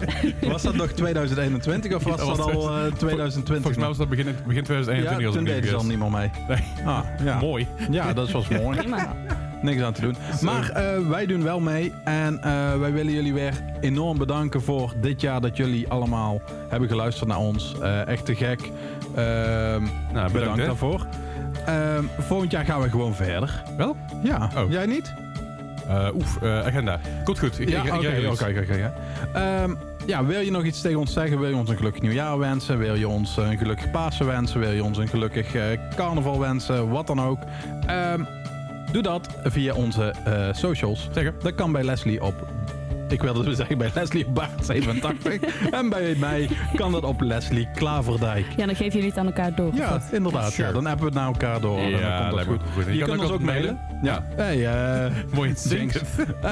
Was 0.49 0.63
dat 0.63 0.75
nog 0.75 0.87
2021 0.91 1.95
of 1.95 2.03
was 2.05 2.21
Ja, 2.21 2.27
dat 2.27 2.37
was 2.37 2.47
al 2.47 2.69
eh, 2.79 2.93
2020? 2.93 3.55
Volgens 3.57 3.77
mij 3.77 3.87
was 3.87 3.97
dat 3.97 4.09
begin, 4.09 4.25
begin 4.47 4.63
2021 4.65 5.21
ja, 5.21 5.27
als 5.27 5.35
toen 5.37 5.45
ik 5.47 5.49
me 5.49 5.55
deden 5.55 5.71
ze 5.71 5.77
al 5.77 5.83
niet 5.83 5.91
niet 5.91 6.11
meer 6.11 6.11
mee. 6.11 6.31
Nee. 6.49 6.85
Ah, 6.87 7.05
ja. 7.25 7.39
Mooi. 7.39 7.67
Ja, 7.91 8.13
dat 8.13 8.31
was 8.31 8.49
mooi. 8.49 8.79
Prima. 8.79 9.17
Niks 9.63 9.83
aan 9.83 9.93
te 9.93 10.01
doen. 10.01 10.17
Maar 10.41 10.71
eh, 10.71 11.09
wij 11.09 11.27
doen 11.27 11.43
wel 11.43 11.61
mee. 11.61 11.93
En 12.05 12.43
eh, 12.43 12.79
wij 12.79 12.93
willen 12.93 13.13
jullie 13.13 13.35
weer 13.35 13.53
enorm 13.81 14.19
bedanken 14.19 14.63
voor 14.63 14.93
dit 15.01 15.21
jaar 15.21 15.41
dat 15.41 15.57
jullie 15.57 15.89
allemaal 15.89 16.41
hebben 16.69 16.89
geluisterd 16.89 17.29
naar 17.29 17.39
ons. 17.39 17.75
Eh, 17.83 18.07
echt 18.07 18.25
te 18.25 18.35
gek. 18.35 18.61
Ehm, 19.15 19.83
Nou, 20.13 20.33
bedankt 20.33 20.65
daarvoor. 20.67 21.07
Ehm, 21.67 22.05
volgend 22.19 22.51
jaar 22.51 22.65
gaan 22.65 22.81
we 22.81 22.91
gewoon 22.91 23.15
verder. 23.15 23.63
Wel? 23.77 23.97
Ja, 24.23 24.51
Oh. 24.57 24.71
jij 24.71 24.87
niet? 24.87 25.15
Oef, 26.15 26.43
agenda. 26.43 27.01
Komt 27.25 27.39
goed. 27.39 27.61
Ik, 27.61 27.69
Ja, 27.69 27.81
oké, 27.81 28.61
oké, 28.63 28.75
ja. 28.75 28.93
Ehm, 29.35 29.75
ja, 30.07 30.25
wil 30.25 30.41
je 30.41 30.51
nog 30.51 30.65
iets 30.65 30.81
tegen 30.81 30.99
ons 30.99 31.13
zeggen? 31.13 31.39
Wil 31.41 31.49
je 31.49 31.57
ons 31.57 31.69
een 31.71 31.77
gelukkig 31.77 32.03
nieuwjaar 32.03 32.39
wensen? 32.39 32.79
Wil 32.79 32.95
je 32.95 33.09
ons 33.09 33.37
een 33.37 33.59
gelukkig 33.59 33.91
Pasen 33.91 34.27
wensen? 34.27 34.61
Wil 34.61 34.71
je 34.73 34.85
ons 34.85 34.99
een 34.99 35.09
gelukkig 35.09 35.47
carnaval 35.97 36.39
wensen? 36.41 36.89
Wat 36.89 37.07
dan 37.07 37.21
ook. 37.21 37.39
Ehm, 37.87 38.23
doe 38.93 39.03
dat 39.03 39.29
via 39.45 39.75
onze 39.75 40.15
eh, 40.25 40.49
socials. 40.53 41.09
Zeker. 41.13 41.35
Dat 41.43 41.55
kan 41.55 41.73
bij 41.73 41.83
Leslie 41.85 42.23
op... 42.23 42.47
Ik 43.09 43.23
wilde 43.23 43.45
dus 43.45 43.57
zeggen 43.57 43.79
bij 43.79 43.91
Leslie 43.95 44.27
Baart 44.27 44.65
87. 44.65 45.71
en 45.71 45.89
bij 45.89 46.15
mij 46.19 46.49
kan 46.75 46.93
dat 46.93 47.03
op 47.05 47.21
Leslie 47.21 47.69
Klaverdijk. 47.75 48.47
Ja, 48.57 48.67
dan 48.67 48.77
geven 48.77 48.93
jullie 48.93 49.09
het 49.09 49.19
aan 49.19 49.27
elkaar 49.27 49.55
door. 49.55 49.75
Ja, 49.75 50.01
inderdaad. 50.13 50.53
Sure. 50.53 50.69
Ja, 50.69 50.75
dan 50.75 50.87
hebben 50.87 51.05
we 51.05 51.11
het 51.11 51.21
naar 51.21 51.27
elkaar 51.27 51.61
door. 51.61 51.79
en 51.79 51.91
dan 51.91 52.01
Ja, 52.01 52.19
komt 52.19 52.37
dat 52.37 52.47
goed. 52.47 52.61
goed. 52.75 52.95
Je, 52.95 53.05
kunt 53.05 53.21
ons 53.21 53.31
ook 53.31 53.41
mailen. 53.41 53.81
Ja. 54.03 54.25
Hey, 54.37 54.67
eh, 54.67 55.13
Mooi 55.35 55.53
zinken. 55.57 56.01
Eh, 56.43 56.51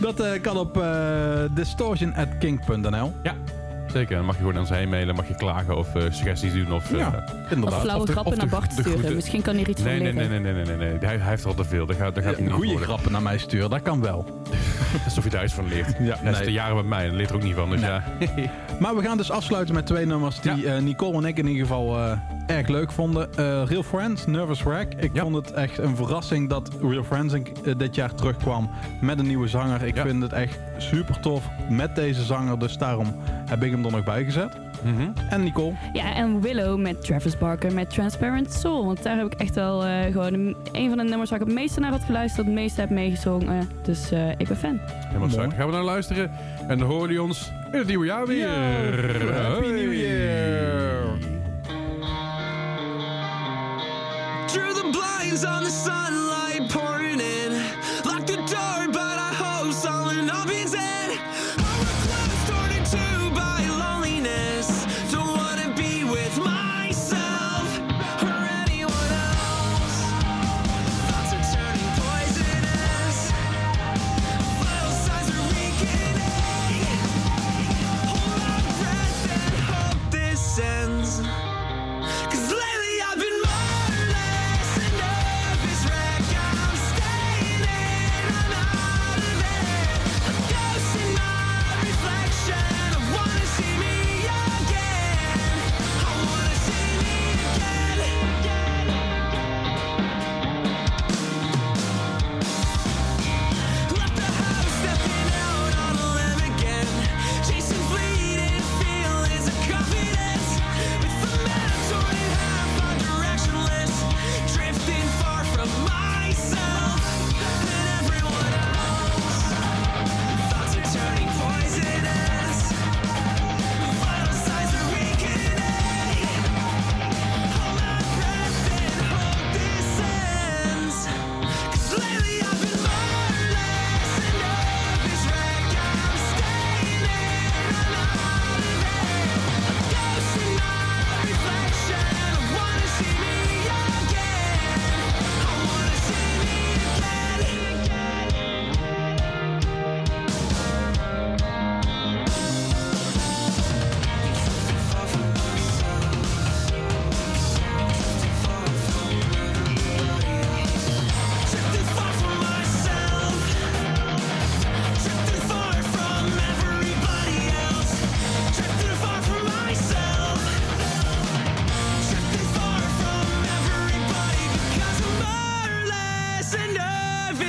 dat 0.00 0.20
eh, 0.20 0.40
kan 0.40 0.56
op 0.56 0.76
uh, 0.76 0.84
distortion.king.nl. 1.54 3.12
Ja. 3.22 3.34
Zeker, 3.94 4.16
dan 4.16 4.24
mag 4.24 4.34
je 4.34 4.40
gewoon 4.40 4.58
aan 4.58 4.66
ze 4.66 4.74
heen 4.74 4.88
mailen, 4.88 5.14
mag 5.14 5.28
je 5.28 5.34
klagen 5.34 5.76
of 5.76 5.94
eh, 5.94 6.02
suggesties 6.10 6.52
doen. 6.52 6.72
Of, 6.72 6.92
eh, 6.92 6.98
Ja, 6.98 7.24
inderdaad. 7.50 7.72
Of 7.78 7.80
flauwe 7.82 8.00
of 8.00 8.06
de- 8.06 8.12
grappen 8.12 8.32
of 8.32 8.38
naar 8.38 8.48
Bart 8.48 8.72
sturen. 8.72 8.92
goede- 8.92 9.14
Misschien 9.14 9.42
kan 9.42 9.54
hij 9.54 9.62
er 9.62 9.68
iets 9.70 9.82
nee, 9.82 9.94
van 9.94 10.02
nee, 10.04 10.12
leren. 10.12 10.30
nee, 10.30 10.40
nee, 10.40 10.52
nee, 10.52 10.64
nee, 10.64 10.76
nee, 10.76 10.88
nee. 10.98 10.98
Hij, 11.08 11.16
hij 11.18 11.28
heeft 11.30 11.44
al 11.46 11.54
te 11.54 11.64
veel. 11.64 11.86
Dat 11.86 11.96
gaat, 11.96 12.14
dat 12.14 12.24
gaat 12.24 12.38
niet 12.38 12.50
Goede 12.50 12.66
worden. 12.68 12.86
grappen 12.86 13.12
naar 13.12 13.22
mij 13.22 13.38
sturen, 13.38 13.70
dat 13.70 13.82
kan 13.82 14.00
wel. 14.00 14.24
Alsof 15.04 15.24
je 15.24 15.30
daar 15.30 15.44
iets 15.44 15.54
van 15.54 15.68
leert. 15.68 15.86
Ja, 15.98 16.16
Hij 16.18 16.30
is 16.30 16.36
nee. 16.36 16.46
de 16.46 16.52
jaren 16.52 16.76
met 16.76 16.86
mij 16.86 17.06
en 17.08 17.14
leert 17.14 17.30
er 17.30 17.36
ook 17.36 17.42
niet 17.42 17.54
van. 17.54 17.70
Dus 17.70 17.80
Nee. 17.80 17.90
ja. 17.90 18.02
Maar 18.80 18.96
we 18.96 19.02
gaan 19.02 19.16
dus 19.16 19.30
afsluiten 19.30 19.74
met 19.74 19.86
twee 19.86 20.06
nummers 20.06 20.40
die 20.40 20.68
eh, 20.70 20.82
Nicole 20.82 21.16
en 21.16 21.24
ik 21.24 21.38
in 21.38 21.46
ieder 21.46 21.62
geval 21.66 21.96
eh, 21.96 22.18
erg 22.46 22.68
leuk 22.68 22.92
vonden. 22.92 23.34
Eh, 23.34 23.62
Real 23.66 23.82
Friends, 23.82 24.26
Nervous 24.26 24.62
Wreck. 24.62 24.94
Ik 24.94 25.10
Ja. 25.12 25.22
vond 25.22 25.34
het 25.34 25.52
echt 25.52 25.78
een 25.78 25.96
verrassing 25.96 26.48
dat 26.48 26.70
Real 26.82 27.02
Friends 27.04 27.34
dit 27.76 27.94
jaar 27.94 28.14
terugkwam 28.14 28.70
met 29.00 29.18
een 29.18 29.26
nieuwe 29.26 29.48
zanger. 29.48 29.82
Ik 29.82 29.94
Ja. 29.96 30.02
vind 30.06 30.22
het 30.22 30.32
echt 30.32 30.58
super 30.78 31.20
tof 31.20 31.44
met 31.68 31.94
deze 31.96 32.22
zanger, 32.22 32.58
dus 32.58 32.78
daarom 32.78 33.14
heb 33.48 33.62
ik 33.62 33.70
hem 33.70 33.84
er 33.84 33.90
nog 33.90 34.04
bij 34.04 34.24
gezet. 34.24 34.56
Mhm. 34.84 35.08
En 35.28 35.42
Nicole, 35.42 35.72
Ja, 35.92 36.14
en 36.14 36.40
Willow 36.40 36.80
met 36.80 37.04
Travis 37.04 37.38
Barker 37.38 37.72
met 37.72 37.90
Transparent 37.90 38.52
Soul. 38.52 38.84
Want 38.86 39.02
daar 39.02 39.16
heb 39.16 39.26
ik 39.32 39.40
echt 39.40 39.54
wel 39.54 39.84
eh, 39.84 40.12
gewoon 40.12 40.32
een, 40.34 40.56
een 40.72 40.88
van 40.88 40.98
de 40.98 41.04
nummers 41.04 41.30
waar 41.30 41.40
ik 41.40 41.46
het 41.46 41.54
meeste 41.54 41.80
naar 41.80 41.90
had 41.90 42.04
geluisterd, 42.04 42.46
het 42.46 42.54
meeste 42.54 42.80
heb 42.80 42.90
meegezongen. 42.90 43.68
Dus 43.82 44.10
eh, 44.10 44.28
ik 44.30 44.48
ben 44.48 44.56
fan. 44.56 44.80
Helemaal. 44.84 45.50
Gaan 45.50 45.66
we 45.66 45.72
naar 45.72 45.82
luisteren. 45.82 46.30
En 46.68 46.78
dan 46.78 46.88
horen 46.88 47.00
jullie 47.00 47.22
ons 47.22 47.52
in 47.72 47.78
het 47.78 47.86
nieuwe 47.86 48.06
jaar 48.06 48.26
weer. 48.26 49.32
Happy 49.32 49.66
New 49.66 49.92
Year! 49.92 51.02
Drew 54.46 54.72
the 54.74 54.88
blinds 54.90 55.44
on 55.44 55.64
the 55.64 55.70
sunlight 55.70 56.33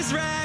is 0.06 0.14
red. 0.14 0.45